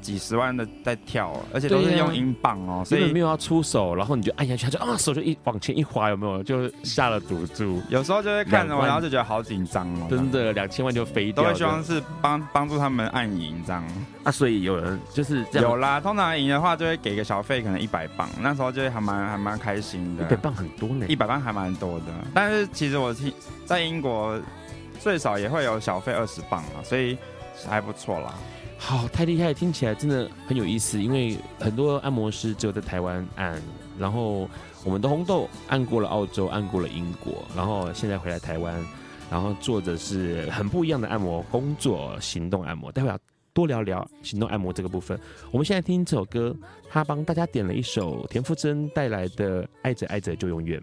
[0.00, 6.42] 几十万的在跳，而且都是用英镑哦，所以没有要出手，然后你就按下去，他就啊手就一往前一滑，有没有？
[6.42, 7.80] 就下了赌注。
[7.88, 10.06] 有时候就会看着我，然后就觉得好紧张哦。
[10.10, 11.44] 真的，两千万就飞掉。
[11.44, 13.84] 都会希望是帮帮助他们按赢这样。
[14.24, 16.00] 啊，所以有人就是这样有啦。
[16.00, 18.28] 通常赢的话就会给个小费，可能一百镑。
[18.40, 20.24] 那时候就会还蛮还蛮开心的。
[20.24, 22.06] 一百镑很多呢，一百镑还蛮多的。
[22.34, 23.32] 但是其实我听
[23.66, 24.38] 在英国
[24.98, 27.16] 最少也会有小费二十镑啊，所以
[27.68, 28.34] 还不错啦。
[28.82, 31.00] 好，太厉害，听起来真的很有意思。
[31.00, 33.62] 因为很多按摩师只有在台湾按，
[33.98, 34.48] 然后
[34.84, 38.74] 我们的红豆按过了澳洲，按过了英国，然后现在回来台湾，
[39.30, 42.90] 然后做的是很不一样的按摩工作，行动按摩。
[42.90, 43.18] 待会要
[43.52, 45.20] 多聊聊行动按摩这个部分。
[45.52, 46.56] 我们现在听这首歌，
[46.88, 50.80] 他帮大家点了一首田馥甄带来的《爱着爱着就永远》。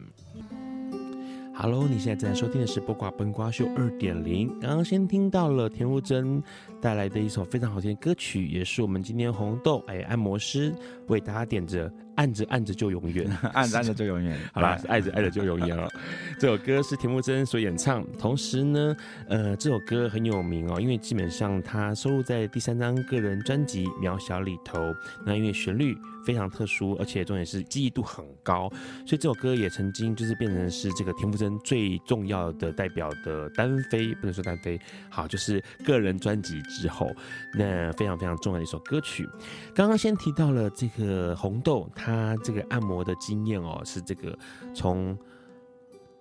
[1.60, 4.48] Hello，你现在正在收听的是《播瓜崩瓜秀》二点零。
[4.60, 6.40] 刚刚先听到了田馥甄
[6.80, 10.72] 带来的一首非常好听的歌曲，也是我们今天红豆哎按摩师
[11.08, 11.92] 为大家点着。
[12.18, 14.38] 按着按着就永远， 按着按着就永远。
[14.54, 15.88] 好啦，爱着爱着就永远了。
[16.40, 18.96] 这首歌是田馥甄所演唱，同时呢，
[19.30, 24.94] 呃，这首歌很有名哦，因为基本上它收录在第三张个人专辑《渺小》里头。
[25.26, 28.68] 那因为旋律非常特殊，而且重点是记忆度很高，
[29.06, 37.12] 所以这首歌也曾经就是变成是这个田馥甄最重要的代表的单飞，不能说单飞，好，就是个人专辑之后，
[37.54, 39.28] 那非常非常重要的一首歌曲。
[39.76, 41.88] 刚刚先提到了这个红豆。
[42.08, 44.38] 他这个按摩的经验哦，是这个
[44.74, 45.18] 从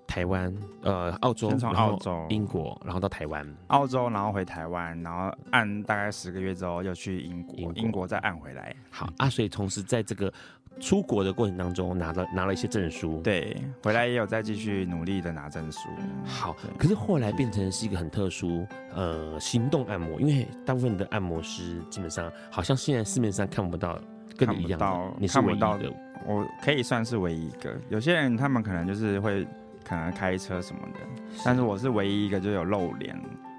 [0.05, 8.75] 台湾、呃澳洲，从澳洲、英国，然后到台湾，澳洲，然后回台湾，然后按大概十个月之后又去英国，英国，英国再按回来。
[8.91, 10.33] 好啊，所以同时在这个
[10.81, 15.89] 出国的过程当中拿了拿了一些证书，对，回来也有再继续努力的拿证书。
[16.25, 23.97] 好，可是后来变成是一个很特殊，呃，行动按摩，因为大部分的按摩师基本上好像现在市面上看不到。
[24.37, 27.75] 跟你一样，到你是唯一的，看不到，我可以算是唯一一个。
[27.89, 29.47] 有些人他们可能就是会
[29.87, 31.01] 可能开车什么的，
[31.37, 33.19] 是但是我是唯一一个就有露脸，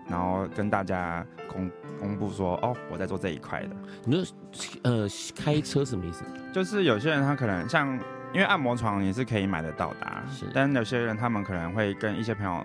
[0.10, 3.69] 然后跟大家公公布说哦，我在做这一块的。
[4.03, 4.36] 你说
[4.84, 6.23] 呃开车什么意思？
[6.51, 7.93] 就是有些人他可能像
[8.34, 12.62] 因为按摩床你是可以买得到的，是，但有些人他们可能会跟一些朋友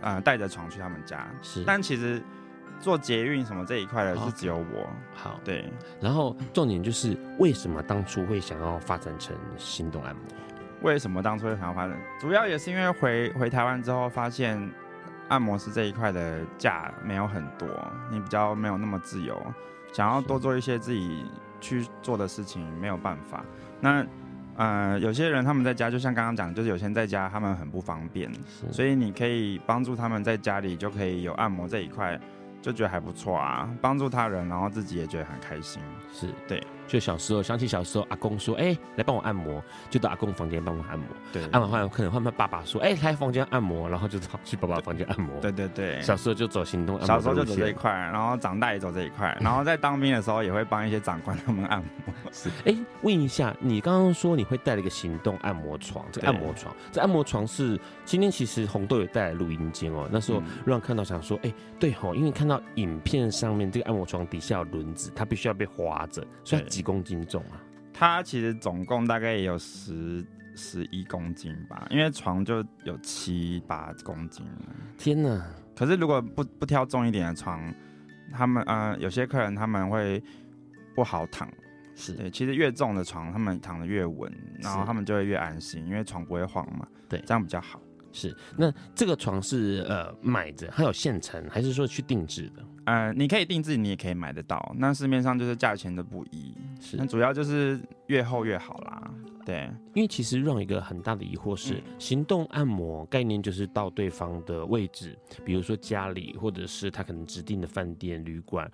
[0.00, 2.22] 呃带着床去他们家，是，但其实。
[2.80, 4.88] 做捷运什么这一块的是只有我。
[5.14, 5.64] 好，对。
[6.00, 10.22] 然后重点就是为什么当初会想要发展成行动按摩？
[10.82, 11.98] 为什么当初会想要发展？
[12.20, 14.70] 主要也是因为回回台湾之后，发现
[15.28, 17.68] 按摩师这一块的假没有很多，
[18.10, 19.36] 你比较没有那么自由，
[19.92, 21.26] 想要多做一些自己
[21.60, 23.44] 去做的事情，没有办法。
[23.80, 24.06] 那
[24.56, 28.30] 呃，有些人他们在家，就像刚刚讲，就是有些人在家他们很不方便，
[28.72, 32.18] 所以你可以帮助他们在家里就可以有按摩这一块。
[32.60, 35.80] 就觉得还不错啊，帮助他人，然后自己也觉得很开心。
[36.12, 41.06] 是对，就小时候想起小时候，阿公说：“哎、欸，来帮我按摩。”就到阿公房间帮我按摩。
[41.32, 45.38] 对，按完后可能换他爸爸说：“哎、欸，来房间按摩。”然后就跑去爸爸房间按摩。
[45.40, 47.06] 对对对，小时候就走行动按摩。
[47.06, 52.14] 小时候就走这一块，然后长大也走这一块， 然后在当兵的时候也会帮一些长官他们按摩。
[52.32, 60.08] 是，哎、欸，问一下，你刚刚说你会带了一个行动按摩床，这个按摩床，这按摩床是今天其实红豆有带来录音间哦。
[60.10, 67.60] 那时候让看到想说：“哎、欸，对吼，因为看到影片。”上面这个按摩床底下有轮子，它必须要被划着，所以几公斤重啊？
[67.92, 70.24] 它其实总共大概也有十
[70.54, 74.46] 十一公斤吧，因为床就有七八公斤。
[74.96, 75.44] 天哪！
[75.74, 77.74] 可是如果不不挑重一点的床，
[78.32, 80.22] 他们呃有些客人他们会
[80.94, 81.48] 不好躺。
[81.96, 86.86] 是对，其实越重的床他们躺得越稳，然后他们就会越安心，因为床不会晃嘛。
[87.08, 87.80] 对，这样比较好。
[88.12, 92.64] 是，那这个床是呃买的，还有现成，还是说去定制的？
[92.88, 94.74] 呃，你可以定制，你也可以买得到。
[94.78, 99.10] 那市面上就是价钱的不一，是，那主要就是越厚越好啦。
[99.44, 105.14] 对，因为其实让一个很大的疑惑是，嗯、行动按摩概念就是到对方的位置，
[105.44, 108.70] 比如说家里，或者是他可能指定的饭店、旅馆。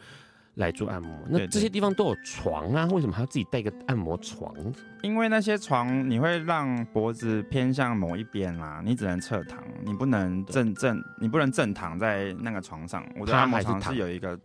[0.56, 4.54] 来做按摩，那这些地方都有床啊，为什么还要自己带个按摩床？
[5.02, 13.04] 因为那些床你会让脖子偏向某一边啦，你只能侧躺，你不能正正，你不能正躺在那个床上。
[13.18, 14.38] 我的按摩床是有一个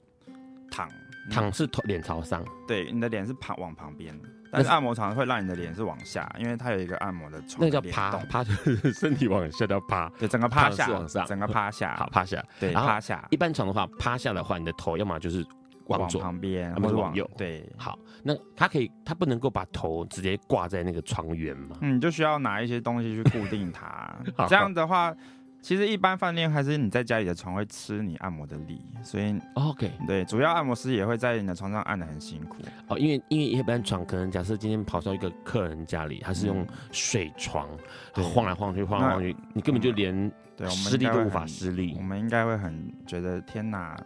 [0.71, 0.89] 躺，
[1.29, 4.19] 躺是头脸朝上，对，你的脸是旁往旁边，
[4.51, 13.23] 但是按摩床会让你的脸是往下，因为它有一个按摩的床，那叫趴，趴就是 身体往下叫趴，对，整个趴下往上，整个趴下，好趴下，对，趴下。
[13.29, 15.45] 一般床的话，趴下的话，你的头要么就是。
[15.97, 17.29] 往左旁边，不是往右。
[17.37, 21.77] 对，好，那他可以，他不能够把头直接挂在那个床缘嘛？
[21.81, 24.15] 嗯，就需要拿一些东西去固定它。
[24.47, 25.15] 这样的话，
[25.61, 32.57] 其实一般饭店还是你在家里的床会吃你按摩的力，所以 OK，对，主要按摩师也会在你的床上按的很辛苦。
[32.87, 37.67] 哦，因为因为一般床可能假设今天跑到一个客人家里，他是用水床，
[38.15, 41.93] 嗯、晃来晃去，晃来晃去，你根本就连对施力都无法施力。
[41.97, 43.97] 我们应该会很觉得天哪！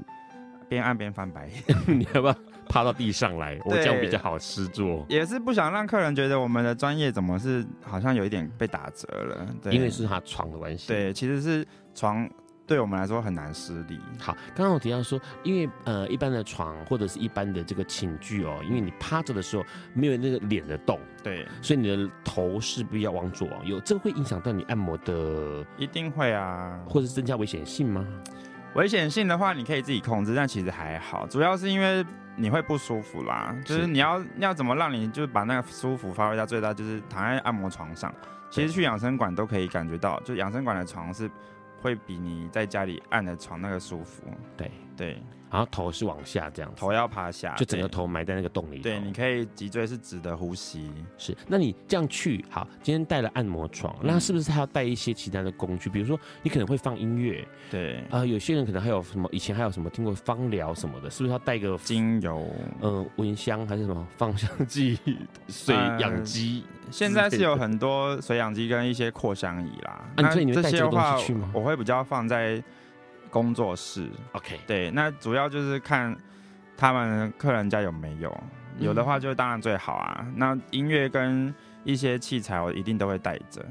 [0.67, 2.35] 边按边翻白眼， 你要不要
[2.67, 3.59] 趴到地上来？
[3.65, 5.05] 我这样比较好施作。
[5.09, 9.47] 也是不想让客人觉得我们的专业怎么是好像有一点被打折了。
[9.61, 10.87] 对，因为是他床的关系。
[10.87, 12.29] 对，其实是床
[12.65, 13.99] 对我们来说很难施力。
[14.17, 28.07] 好，刚刚我提到说，因为呃一般的床或者是一般的这个寝具哦，因为你趴着的时候没有那个脸的动，对，所以你的头势必要往左往右，这会影响到你按摩的，一定会啊，或者是增加危险性吗？
[28.75, 32.05] 危险性的话，你可以自己控制，但其实还好，主要是因为
[32.35, 33.55] 你会不舒服啦。
[33.63, 38.13] 就是你要要怎么让你就把那个舒服发挥到最大，就是躺在按摩床上。
[38.49, 41.29] 其实去养生馆都可以感觉到，就养生馆的床是
[41.81, 44.23] 会比你在家里按的床那个舒服。
[44.57, 45.21] 对对。
[45.53, 48.79] 然后头是往下这样，头要趴下，就整个头埋在那个洞里。
[48.79, 50.89] 对，你可以脊椎是直的呼吸。
[51.15, 55.91] 是，那你这样去好，今天带了按摩床，那是不是还要带一些其他的工具？
[55.91, 57.47] 比如说，你可能会放音乐。
[57.69, 57.97] 对。
[58.09, 59.29] 啊、呃，有些人可能还有什么？
[59.31, 61.07] 以前还有什么听过芳疗什么的？
[61.07, 62.47] 是不是要带个精油？
[62.81, 64.97] 呃，蚊香还是什么芳香剂、
[65.47, 66.91] 水氧机、呃？
[66.91, 70.03] 现在是有很多水氧机跟一些扩香仪啦。
[70.15, 71.51] 啊，所以你会带这些东西去吗？
[71.53, 72.63] 我会比较放在。
[73.33, 76.15] 工作室，OK，对，那主要就是看
[76.77, 78.43] 他们客人家有没有，
[78.77, 80.19] 有的话就当然最好啊。
[80.27, 81.51] 嗯、那音乐跟
[81.83, 83.65] 一些器材我一定都会带着。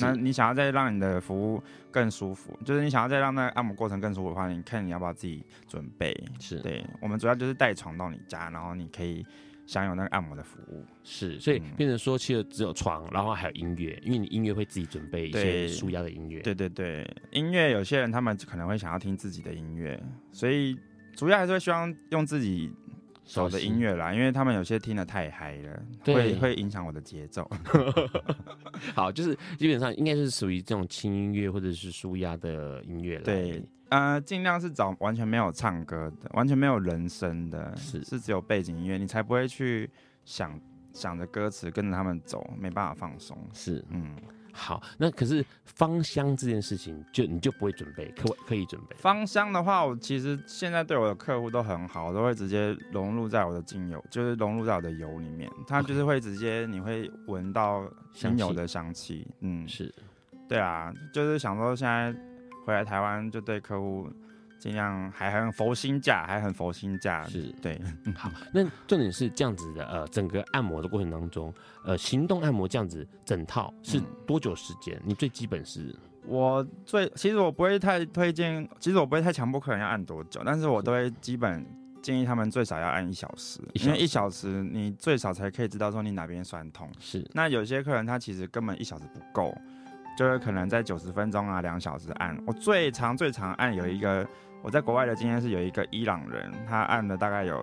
[0.00, 1.60] 那你想要再让你的服务
[1.90, 6.14] 更舒服，就是你想要再让那个按摩过程更舒服的话，你看你要不要自己准备？
[6.38, 9.26] 是对，我们主要就是带床到你家，然后你可以。
[9.68, 16.40] 享有那个按摩的服务是，所以变成说，其实只有床，然后还有音乐，因为你音乐会自己准备一些舒压的音乐。
[16.40, 20.02] 对对对，音乐有些人他们可能会想要听自己的音乐，
[20.32, 20.74] 所以
[21.14, 22.72] 主要还是会希望用自己
[23.26, 27.46] 手的音乐啦，因为他们有些听得太嗨了，会会影响我的节奏。
[28.96, 33.18] 好，就是基本上应该是属于这种轻音乐或者是舒压的音乐。
[33.18, 33.62] 对。
[33.90, 39.88] 呃，尽量是找完全没有唱歌的，完全没有人声的，是是只有背景音乐，你才不会去
[40.26, 40.60] 想
[40.92, 43.34] 想着歌词跟着他们走，没办法放松。
[43.54, 44.14] 是，嗯，
[44.52, 48.96] 好，那可是芳香这件事情，就你就不会准备，可可以准备。
[48.96, 59.26] 芳香的话，我其实现在对我的客户都很好，我都会直接融入在我的精油，就是融入在我的油里面，它就是会直接你会闻到精油的香气。
[59.40, 59.90] 嗯，是，
[60.46, 62.14] 对啊，就是想说现在。
[62.68, 64.06] 回来台湾就对客户
[64.58, 67.80] 尽量还很佛心价，还很佛心价，是对。
[68.14, 71.50] 好，那重点是这样子的，呃，整个按摩的过程当中，
[71.82, 74.94] 呃，行动按摩这样子整套是多久时间？
[74.96, 75.96] 嗯、你最基本是？
[76.26, 81.64] 我最其实我不会太推荐，其实我不会太强迫客人要按多久，但是我都会基本
[82.02, 86.86] 建议他们最少要按一小时，因为一小时你最少才可以知道说你哪边酸痛。
[87.00, 89.56] 是，那有些客人他其实根本一小时不够。
[90.18, 92.36] 就是可能在九十分钟啊，两小时按。
[92.44, 94.26] 我最长最长按有一个，
[94.62, 97.56] 我在国外的经验是有一个伊朗人，他按了大概有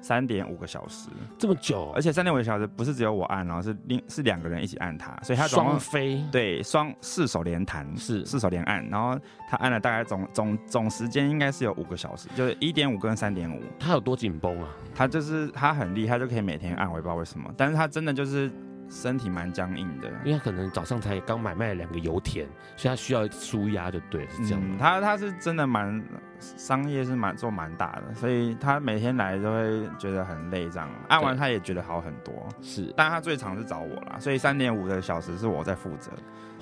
[0.00, 1.08] 三点五个小时，
[1.38, 9.16] 这么久，而且三点五个小时不是只有我按，然后是另是两个人一起按他，所以他双飞对双四手连弹是四手连按，然后
[9.48, 13.62] 他按了大概总总总时间应该是有五个小时，就是一点五跟三点五。
[13.78, 14.68] 他有多紧绷啊？
[14.92, 18.50] 他就是他很厉害，就可以每天按，我也不知道为什么，但是他真的就是。
[18.88, 24.78] 身体蛮僵硬的，因为他可能早上才刚买卖了两个油田，所以他需要舒压，就对，是这样、嗯。
[24.78, 26.02] 他他是真的蛮
[26.38, 32.32] 商业是蛮做蛮大的，所以他每天来都会觉得很累，这样按完他也觉得好很多。
[32.62, 36.10] 是，但他最常是找我啦，所以三点五的小时是我在负责，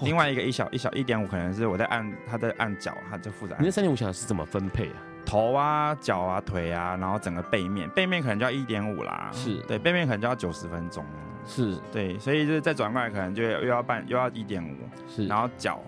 [0.00, 3.62] 另外一个一小一小一点五可能是我在按他在按脚，他就负责按。
[3.62, 4.96] 你那三点五小时是怎么分配啊？
[5.24, 9.56] 头啊、脚啊、腿啊，然后整个背面，背面可能就要一点五啦，是。
[9.66, 11.04] 对，背面可能就要九十分钟，
[11.46, 11.76] 是。
[11.90, 14.76] 对，所以就是再转过来可能就又要半又要一点五，
[15.08, 15.80] 是，然后脚，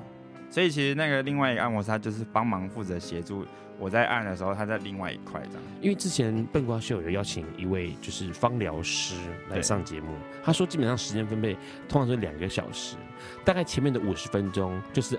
[0.50, 3.44] 所以其实那个另外一个按摩师他就是帮忙负责协助
[3.78, 5.62] 我在按的时候，他在另外一块这样。
[5.80, 9.14] 因为之前笨瓜秀有邀请一位就是芳疗师
[9.50, 10.08] 来上节目，
[10.42, 11.54] 他说基本上时间分配
[11.88, 12.96] 通常是两个小时，
[13.44, 15.18] 大概前面的五十分钟就是。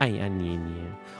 [0.00, 0.74] 按一按捏一捏，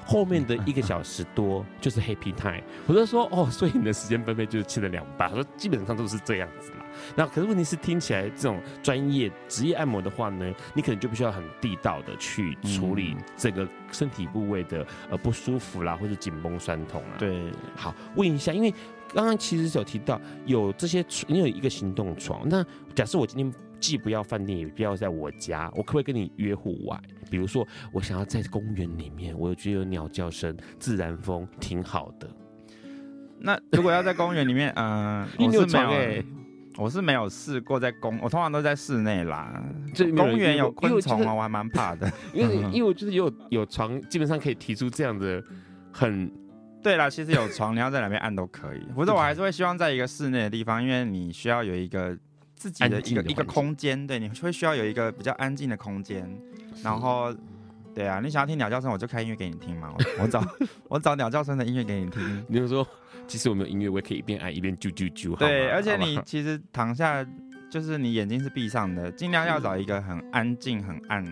[0.04, 2.62] 后面的一个小时多就是 happy time。
[2.86, 5.28] 我就说哦，所以你的时间分配就是切了两半。
[5.28, 6.78] 他说基本上都是这样子啦。
[7.14, 17.18] 那可是问题是听起来这种专业职业按摩的话呢，你可能就必须要很地道的去处理这个身体部位的呃不舒服啦，或者紧绷酸痛啊。
[17.18, 18.72] 对，好，问一下，因为
[19.12, 22.48] 刚刚其实有提到有这些，你有一个行动床。
[22.48, 22.64] 那
[22.94, 23.52] 假设我今天。
[23.80, 27.00] 既不要饭店，也不要在我家，我可不可以跟你约户外？
[27.30, 32.28] 比如说，我想要在公园里面，我觉得有鸟叫声、自然风，挺好的。
[33.38, 36.24] 那如果要在公园里面，嗯、呃，我是没有，
[36.76, 39.64] 我是没有试过在公，我通常都在室内啦。
[39.94, 42.10] 这公园有昆虫啊，我还蛮怕的。
[42.34, 45.42] 因为 因为我就是有有床，基本上可以提出这样的
[45.92, 46.30] 很。
[46.82, 48.80] 对啦，其实有床，你要在哪边按都可以。
[48.94, 52.18] 不是我还是会希望在一个室内的地方，因为你需要有一个。
[52.60, 56.30] 自己的一个一个空间，对，你会需要有一个比较安静的空间，
[56.84, 57.34] 然后，
[57.94, 60.44] 对啊，你想要听鸟叫声，我就开音乐给你听嘛，我找
[60.86, 62.44] 我找鸟叫声的音乐给你听。
[62.46, 62.86] 你就说，
[63.26, 65.34] 其实我没有音乐，我也可以一边按一边啾啾啾。
[65.36, 67.26] 对，而且你其实躺下，
[67.70, 71.24] 就是你眼睛是闭上的，尽量要找一个很安静、很暗、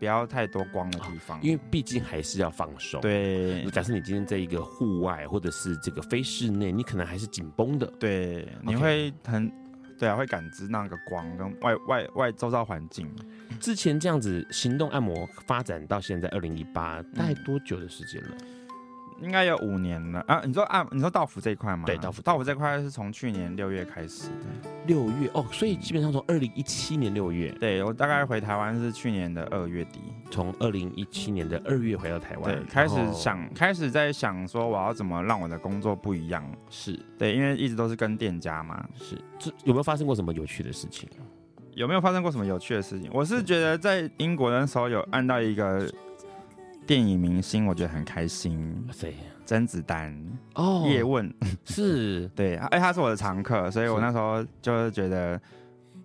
[0.00, 3.00] 不要太多光的地方，因为毕竟还是要放松。
[3.00, 7.86] 对，假设你今天在一个户外或者是这个非室内，你可能还是紧绷的。
[8.00, 9.48] 对，你会很。
[10.02, 13.08] 对啊，会感知那个光跟外外外周遭环境。
[13.60, 18.30] 之前这样子行动按摩发展到现在二零一八，大概多久的时间了？
[19.20, 20.42] 应该有五年了啊！
[20.44, 21.84] 你说啊，你说到府这一块吗？
[21.86, 24.70] 对，到府到府这块是从去年六月开始的。
[24.86, 30.00] 六月哦，所以基本上从二零一七年六月，对，我大概回台湾是去年的二月底，
[30.30, 36.44] 从二零一七年的二月回到台湾，对，开始想，开始在想说我要怎么让我的工作不一样。
[36.68, 38.84] 是对，因为一直都是跟店家嘛。
[38.96, 41.08] 是，这有没有发生过什么有趣的事情？
[41.74, 43.10] 有没有发生过什么有趣的事情？
[43.14, 45.90] 我是觉得在英国的时候有按到一个
[46.86, 48.86] 电影明星，我觉得很开心。
[48.92, 49.14] 谁？
[49.44, 50.16] 甄子丹
[50.54, 51.32] 哦，叶问
[51.64, 55.38] 是 对，哎，他是我的常客，所以我那时候就是觉得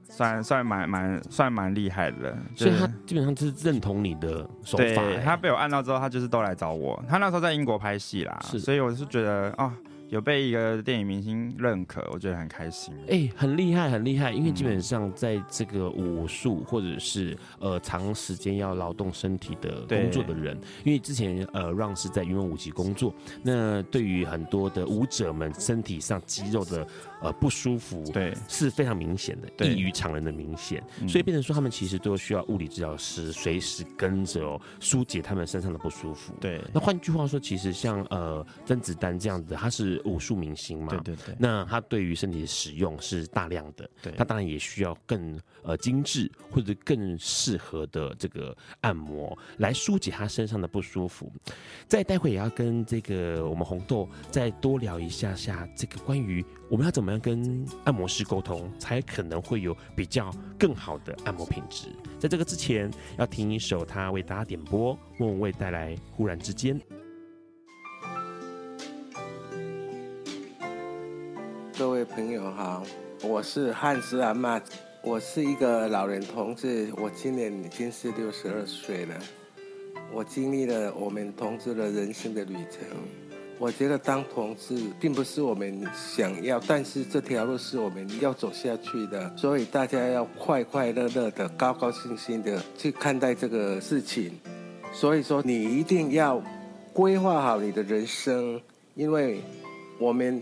[0.10, 5.04] 算算蛮蛮算蛮厉害的，所以他基本上就是认同你的手法。
[5.24, 7.02] 他被我按到之后，他就是都来找我。
[7.08, 9.66] 他那时候在英国拍戏啦，所以我是觉得啊。
[9.66, 9.74] 哦
[10.10, 12.94] 有被一个电影明星认可，我觉得很开心。
[13.02, 14.32] 哎、欸，很厉害，很厉害。
[14.32, 26.88] 因为基本上在这个武术或者是呃长时间要劳动身体的工作的人，因为之前呃让是在云门舞集工作，那对于很多的舞者们身体上肌肉的。
[27.22, 36.34] 呃，不舒服，对，是非常明显的，异于常人的明显，所以变成说他们其实都需要物理治疗师随时跟着哦，疏解他们身上的不舒服。
[36.40, 51.32] 对，那换句话说，其实像呃甄子丹这样子，他是武术明星嘛，对对对，那他对于身体的使用是大量的，对，他当然也需要更呃精致或者更适合的这个按摩来疏解他身上的不舒服。
[51.88, 56.46] 再待会也要跟这个我们红豆再多聊一下下这个关于。
[56.70, 61.88] 我们要怎么样跟按摩师沟通，才可能会有比较更好的按摩品质？
[62.20, 66.80] 在这个之前，要听一首他为大家点播，莫文蔚带来《忽然之间》。
[71.78, 72.84] 各位朋友好，
[73.22, 74.60] 我是汉斯阿嬷，
[75.04, 79.16] 我是一个老人同志，我今年已经是六十二岁了，
[80.12, 83.27] 我经历了我们同志的人生的旅程。
[83.60, 94.32] 我觉得当同志并不是我们想要，但是这条路是我们要走下去的，所以大家要快快乐乐的、高高兴兴的去看待这个事情。
[94.94, 96.42] 所以说，你一定要
[96.94, 98.62] 规划好你的人生，
[98.94, 99.42] 因为
[100.00, 100.40] 我们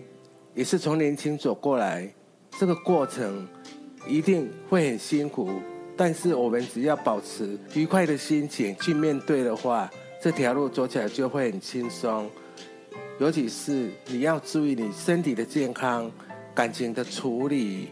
[0.54, 2.14] 也是从年轻走过来，
[2.60, 3.48] 这个过程
[4.06, 5.50] 一定会很辛苦，
[5.96, 9.90] 但是我们只要保持愉快的心情去面对的话，
[10.22, 12.30] 这条路走起来就会很轻松。
[13.18, 16.12] 尤其是你要注意你身体的健康、
[16.54, 17.90] 感情的处理，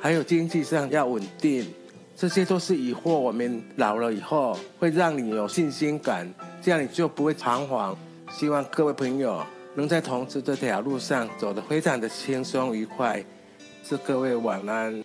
[0.00, 1.64] 还有经济上要稳定，
[2.16, 6.28] 这些都是以后我们老了以后会让你有信心感，
[6.60, 7.96] 这样你就不会彷徨。
[8.30, 9.44] 希望各位朋友
[9.76, 13.24] 能在同志这条路上走得非常的轻松愉快。
[13.84, 15.04] 祝各位晚安。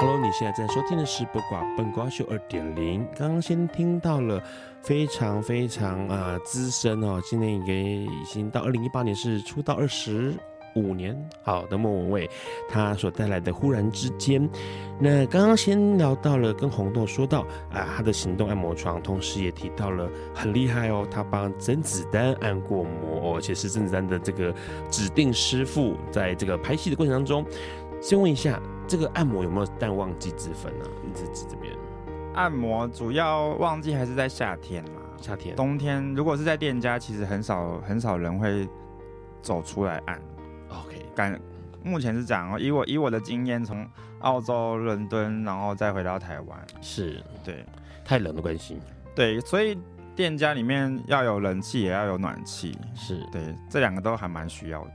[0.00, 3.04] Hello，你现在在收听的是不挂笨瓜秀二点零。
[3.16, 4.40] 刚刚先听到了
[4.80, 10.32] 非常非常啊资深哦，今年也已经到二零一八年是出道二十
[10.76, 12.30] 五年，好的莫文蔚
[12.68, 14.48] 他所带来的忽然之间。
[15.00, 17.40] 那刚刚先聊到了跟红豆说到
[17.72, 24.54] 啊，他的行动按摩床，同时也提到了很厉害哦，他帮甄子丹按过摩，而且是甄子丹的这个
[24.92, 27.44] 指定师傅，在这个拍戏的过程当中。
[28.00, 30.84] 先问一下，这个按摩有没有淡旺季之分呢？
[31.04, 31.72] 你自己这边
[32.34, 35.02] 按摩主要旺季还是在夏天嘛？
[35.20, 38.66] 夏天、冬天如果是在店家，其实很少很少人会
[39.42, 40.18] 走出来按。
[40.68, 41.38] OK，感
[41.82, 42.58] 目前是这样哦。
[42.58, 43.86] 以我以我的经验，从
[44.20, 47.64] 澳洲伦敦，然后再回到台湾，是对
[48.04, 48.80] 太冷的关系。
[49.14, 49.76] 对，所以
[50.14, 52.78] 店家里面要有冷气，也要有暖气。
[52.94, 54.92] 是对，这两个都还蛮需要的。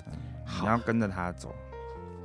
[0.62, 1.54] 你要跟着他走。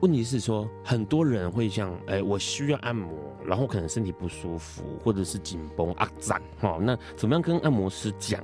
[0.01, 3.11] 问题是说，很多人会像，哎、我需要按摩，
[3.45, 8.43] 然后可能身体不舒服，或者是紧绷啊胀，哈，那怎么样跟按摩师讲？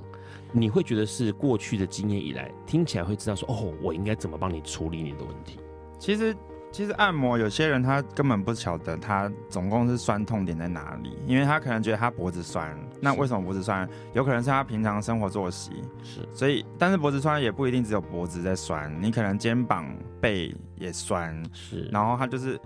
[0.53, 5.59] 你会觉得是过去的经验以来，听起来会知道说，哦，我应该怎么帮你处理你的问题？
[5.99, 6.37] 其实。
[6.75, 13.89] 其实按摩，有些人他根本不晓得他总共是酸痛点在哪里，因为他可能觉得他脖子酸，那为什么脖子酸？
[14.13, 15.71] 有可能是他平常生活作息。
[16.03, 19.87] 是，所以但是脖子酸也不一定只有脖子在酸，你可能肩膀、
[20.21, 22.59] 背也酸，是，然后他就是，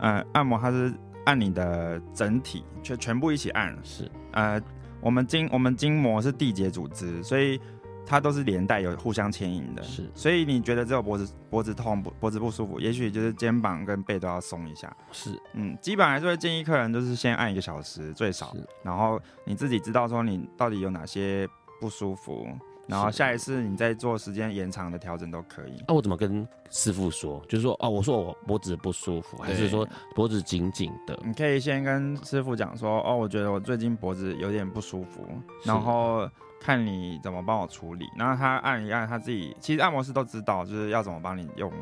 [0.00, 0.92] 呃，按摩他是
[1.24, 4.60] 按你的整体，全全部一起按，是，呃，
[5.00, 7.60] 我们筋我们筋膜是缔结组织，所以。
[8.04, 21.48] 它都是连带有互相牵引的，是，所以你觉得只有脖子脖子痛，脖子不舒服，也许就是肩膀跟背都要松一下，是，嗯，基本还是会建议客人就是先按一个小时最少，然后你自己知道说你到底有哪些
[21.80, 22.46] 不舒服，
[22.86, 25.76] 然后下一次你再做时间延长的调整都可以。
[25.86, 27.40] 那、啊、我怎么跟师傅说？
[27.48, 31.18] 就是说，哦，我说我脖子不舒服，还是说脖子紧紧的？
[31.24, 35.26] 你可以先跟师傅讲说，哦，我觉得我最近脖子有点不舒服，
[35.64, 36.28] 然后。
[36.62, 41.72] 看你怎么帮我处理，然后他按一按，他自己其实按摩师都知道就是要怎么帮你用，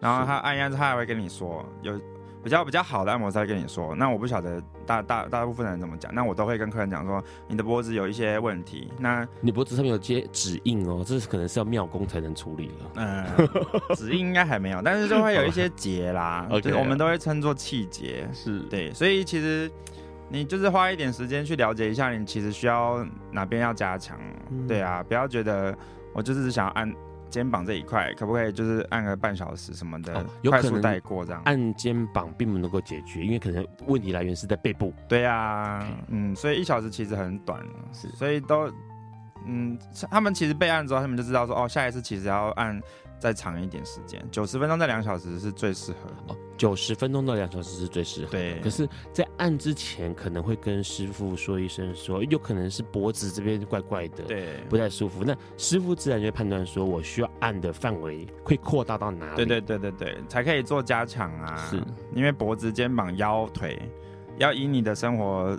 [0.00, 1.96] 然后他按一按，他还会跟你说，有
[2.42, 3.94] 比较比较好的按摩师会跟你说。
[3.94, 12.90] 那我不晓得大大大部分人怎么讲，那我都会跟客人讲说，你的脖子有一些问题，那你脖子上面有接指印哦，这是可能是要妙工才能处理了。
[12.96, 19.70] 嗯，指印应该还没有，但是就会有一些结啦， 对、okay，我们都会称作气结，是对，所以其实。
[20.28, 24.18] 你就是花一点时间去了解一下，你其实需要哪边要加强，
[24.50, 25.76] 嗯，对啊，不要觉得
[26.12, 26.92] 我就是只想要按
[27.30, 31.42] 肩膀这一块，可不可以就是按个半小时什么的，快速带过这样。
[31.44, 34.92] 按肩膀并不能够解决，因为可能问题来源是在背部。
[35.08, 37.60] 对啊，嗯，所以一小时其实很短，
[37.92, 38.72] 是，所以都，
[39.46, 39.78] 嗯，
[40.10, 42.80] 他们其实备案之后，他们就知道说，哦，下一次其实要按。
[43.24, 46.34] 再长一点时间，九十分钟到两小时是最适合的。
[46.34, 48.32] 哦，九十分钟到两小时是最适合。
[48.32, 55.24] 对，可是，在按之前可能会跟师傅说一声，说有可能是脖子这边怪怪的，对，不太舒服。
[55.24, 59.36] 那师傅自然就会判断说，我需要按的范围会扩大到哪里？
[59.36, 61.56] 对对对对对，才可以做加强啊。
[61.70, 61.82] 是，
[62.14, 63.80] 因为脖子、肩膀、腰、腿
[64.36, 65.58] 要以你的生活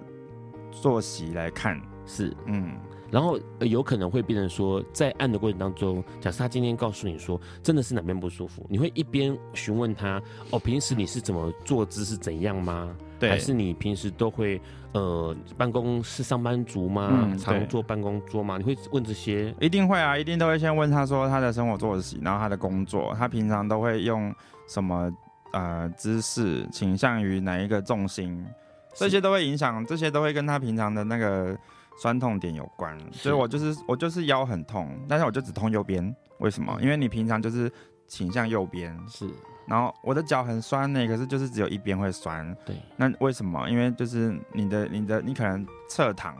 [0.70, 1.82] 作息来看。
[2.06, 2.78] 是，嗯。
[3.16, 12.94] 然后有可能会变成说，在按的过程当中，假设他今天告诉你说真的是哪边不舒服，你会一边询问他哦，平时你是怎么坐姿是怎样吗？
[13.18, 14.62] 对，还是你平时都会
[14.92, 17.10] 呃办公室上班族吗？
[17.10, 18.58] 嗯，常坐办公桌吗？
[18.58, 19.56] 你会问这些？
[19.62, 24.36] 一定会啊，一定都会先问他说他的生活作息，然后他的工作，他平常都会用
[24.68, 25.10] 什么
[25.54, 28.46] 呃姿势，倾向于哪一个重心，
[28.94, 31.58] 这些都会影响，这些都会跟他平常的那个。
[31.98, 36.16] 酸痛点有关，所以我就是我就是腰很痛，但是我就只痛右边。
[36.40, 36.78] 为什么？
[36.82, 37.72] 因为你平常就是
[38.08, 39.30] 倾向右边，是。
[39.66, 42.56] 然后我的脚很酸呢，可是就是只有一边会酸。
[42.66, 42.76] 对。
[42.98, 43.70] 那为什么？
[43.70, 46.36] 因为就是你的你的你可能侧躺，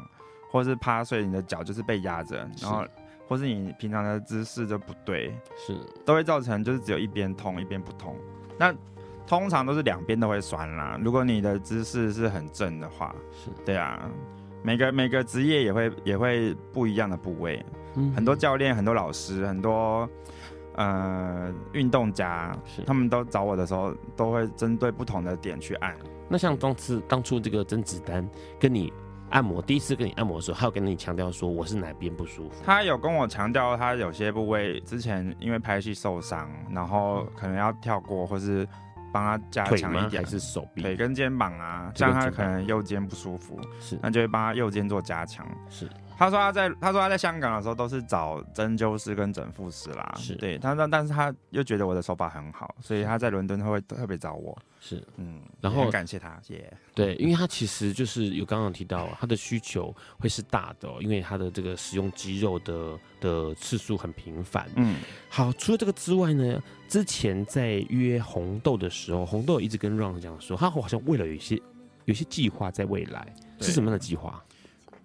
[0.52, 2.86] 或是趴睡，你的脚就是被压着，然后
[3.28, 8.16] 或是你平常的姿势就不对，是，都会造成就是只有一边痛一边不痛。
[8.60, 8.76] 那
[9.26, 11.00] 通常都是两边都会酸啦。
[11.02, 14.08] 如果你的姿势是很正的话，是对啊。
[14.66, 17.64] 每个每个职业也会也会不一样的部位，
[17.94, 20.10] 嗯，很多教练、很多老师、很多
[20.74, 22.52] 呃运动家，
[22.84, 25.96] 他们都找我的时候，都会针对不同的点去按。
[26.28, 28.28] 那像当次当初这个甄子丹
[28.60, 28.92] 跟你
[29.30, 32.64] 按摩，第一次跟你按摩的时候，他有跟你强调说我是哪边不舒服？
[32.66, 38.68] 他有跟我强调，他有些部位之前因为拍戏受伤，然后可能要跳过或是。
[39.16, 41.90] 帮他加强一点，还是手臂、腿跟肩膀啊？
[41.96, 45.48] 这样他可能右肩不舒服，是，那就会帮他右肩做加强。
[45.70, 50.36] 是，他说他在他说他在香港的时候都是找针灸师跟整复师啦，是。
[50.36, 55.04] 对，他说但是他又觉得我的手法很好，所以他在伦敦他会特别找我，是。
[55.18, 56.74] 嗯，然后很感谢他，谢谢。
[56.94, 64.70] 对，因为他其实就是有刚刚提到他的需求会是大的、哦，因为他的这个使用肌肉的的次数很频繁。
[64.76, 64.96] 嗯，
[65.30, 71.56] 好，除了这个之外呢，之前在约红豆的时候，红豆一直跟 Ron 讲说，他好像为了有一些
[72.06, 73.28] 有一些计划在未来，
[73.60, 74.42] 是什么样的计划？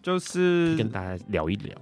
[0.03, 1.77] 就是跟大家聊一聊。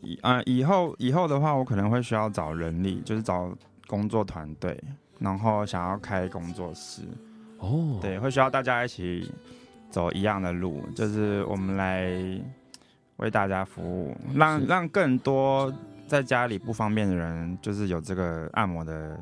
[0.00, 3.50] 以啊、呃，以后以后的话，我可能会需要找人力，就是找
[3.86, 4.78] 工作团队，
[5.18, 7.02] 然后想要开工作室。
[7.58, 9.30] 哦，对，会需要大家一起
[9.90, 12.12] 走一样的路，就是我们来
[13.16, 15.72] 为大家服务，让让更多
[16.06, 19.18] 在家里不方便的人，就是有这个按摩的。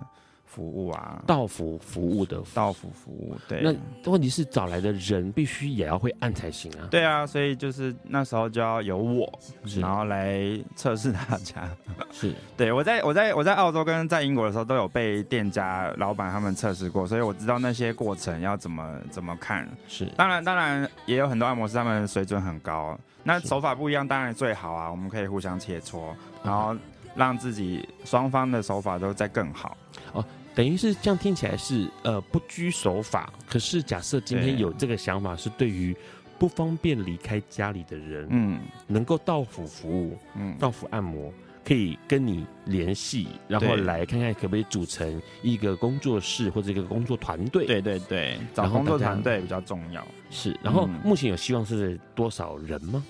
[0.54, 3.62] 服务啊，到府服务的到府服务，对。
[3.62, 6.86] 那问题是找来的人必须也要会按才行啊。
[6.90, 9.32] 对啊，所以就是那时候就要由我，
[9.80, 10.42] 然后来
[10.76, 11.66] 测试大家。
[12.10, 19.66] 是， 对我在我在我在澳洲跟在英国的时候都有被店家老板他们测试过，所以我知道那些过程要怎么怎么看。
[19.88, 25.98] 是，当然当然也有很多按摩师他们水准很高，那手法不一样当然最好啊，我们可以互相切磋，
[26.44, 26.76] 然后
[27.14, 29.74] 让自己双方的手法都再更好。
[30.12, 30.22] 哦。
[30.54, 35.96] 等于是这样听起来是呃不拘守法，可是假设今天有这个想法，是对于
[36.38, 41.32] 不方便离开家里的人，嗯，能够到府服务，嗯，到府按摩，
[41.64, 47.64] 可以跟你联系，然后来看看可不可以组成一个工作室或者一个工作团队。
[47.64, 50.06] 对对对，找工作团队比较重要。
[50.30, 53.04] 是，然后目前有希望是多少人吗？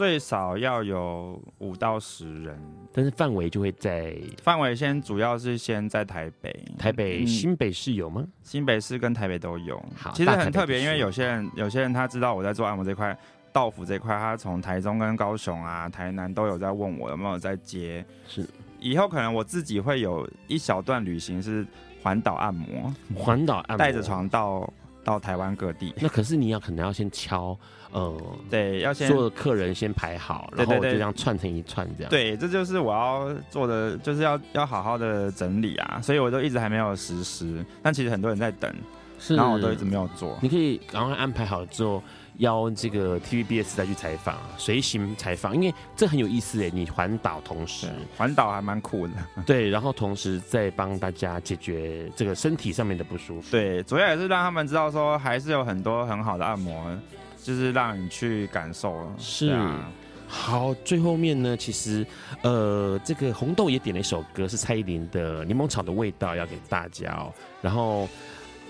[0.00, 2.58] 最少要有五到十人，
[2.90, 8.26] 但是范围就会在范围先主要是先在台北，台北、新北市有吗？
[8.42, 9.76] 新北市跟台北都有。
[9.94, 13.14] 好，其实很特别，因为有些人有些人他知道我在做按摩这块，
[13.52, 18.02] 道府这块，他从台中跟高雄啊、台南都有在问我有没有在接。
[18.26, 18.48] 是，
[18.78, 21.66] 以后可能我自己会有一小段旅行是
[22.02, 24.66] 环岛按摩，环岛按摩，带着床到
[25.04, 25.94] 到台湾各地。
[26.00, 27.56] 那可是你要可能要先敲。
[27.92, 28.16] 呃，
[28.48, 32.08] 对，要先所有的客人先排好，然后就这样串成一串这样。
[32.08, 37.66] 对，这就是我要做的，就是要要好好的整理啊，所以我都一直还没有实施。
[37.82, 38.72] 但其实很多人在等，
[39.18, 40.38] 是，然后我都一直没有做。
[40.40, 42.00] 你可以赶快安排好了之后，
[42.40, 46.70] 邀这个 TVBS 再去采访，随行采访，因为这很有意思哎。
[46.74, 49.14] 你环岛同时，环岛还蛮酷的。
[49.46, 53.50] 对，然后同时再帮大家解决这个身体上面的不舒服。
[53.50, 56.94] 对，主要也是让他们知道说，还是有很多很好的按摩。
[57.42, 59.90] 就是让你去感受，是啊。
[60.28, 62.06] 好，最后面呢，其实，
[62.42, 67.32] 呃，这个红豆也点了一首歌，是蔡依林的《柠檬草的味道》，要给大家哦。
[67.62, 68.06] 然后，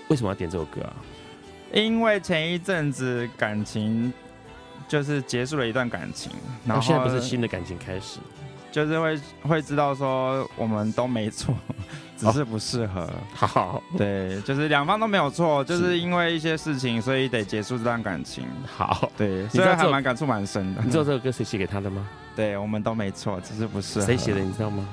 [0.07, 0.95] 为什么要点这首歌啊？
[1.73, 4.11] 因为前一阵子感情
[4.87, 6.31] 就是结束了一段感情，
[6.65, 8.19] 然后现在不是新的感情开始，
[8.71, 11.55] 就是会会知道说我们都没错。
[12.17, 18.45] 只是不适合，好，好，对，就是两方都没有错，就是因为一些事情，所以得结束这段感情。
[18.63, 20.83] 好，对，所以还蛮感触蛮深的。
[20.83, 22.07] 你知道这首歌谁写给他的吗？
[22.35, 24.05] 对，我们都没错，只是不适合。
[24.05, 24.39] 谁写的？
[24.39, 24.87] 你知道吗？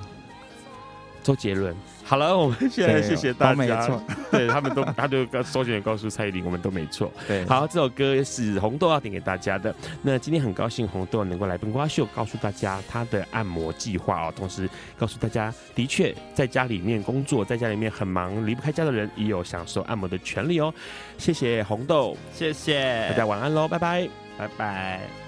[1.29, 1.77] 周杰伦。
[2.05, 3.87] 好了， 我们现在谢谢大家。
[4.33, 7.13] 对他们都， 他就告周杰伦告诉蔡依林，我们都没错。
[7.27, 9.75] 对，好，这首歌是红豆要点给大家的。
[10.01, 14.67] 那今天很高兴红豆能够来本瓜秀，告诉大家他的按摩计划哦，同时
[14.99, 20.73] 告诉大家，的确在家里面工作，在家里面很忙，离不开家的人也有享受按摩的权利哦。
[21.19, 24.09] 谢谢红豆，谢谢大家，晚安喽，拜拜，
[24.39, 25.28] 拜拜。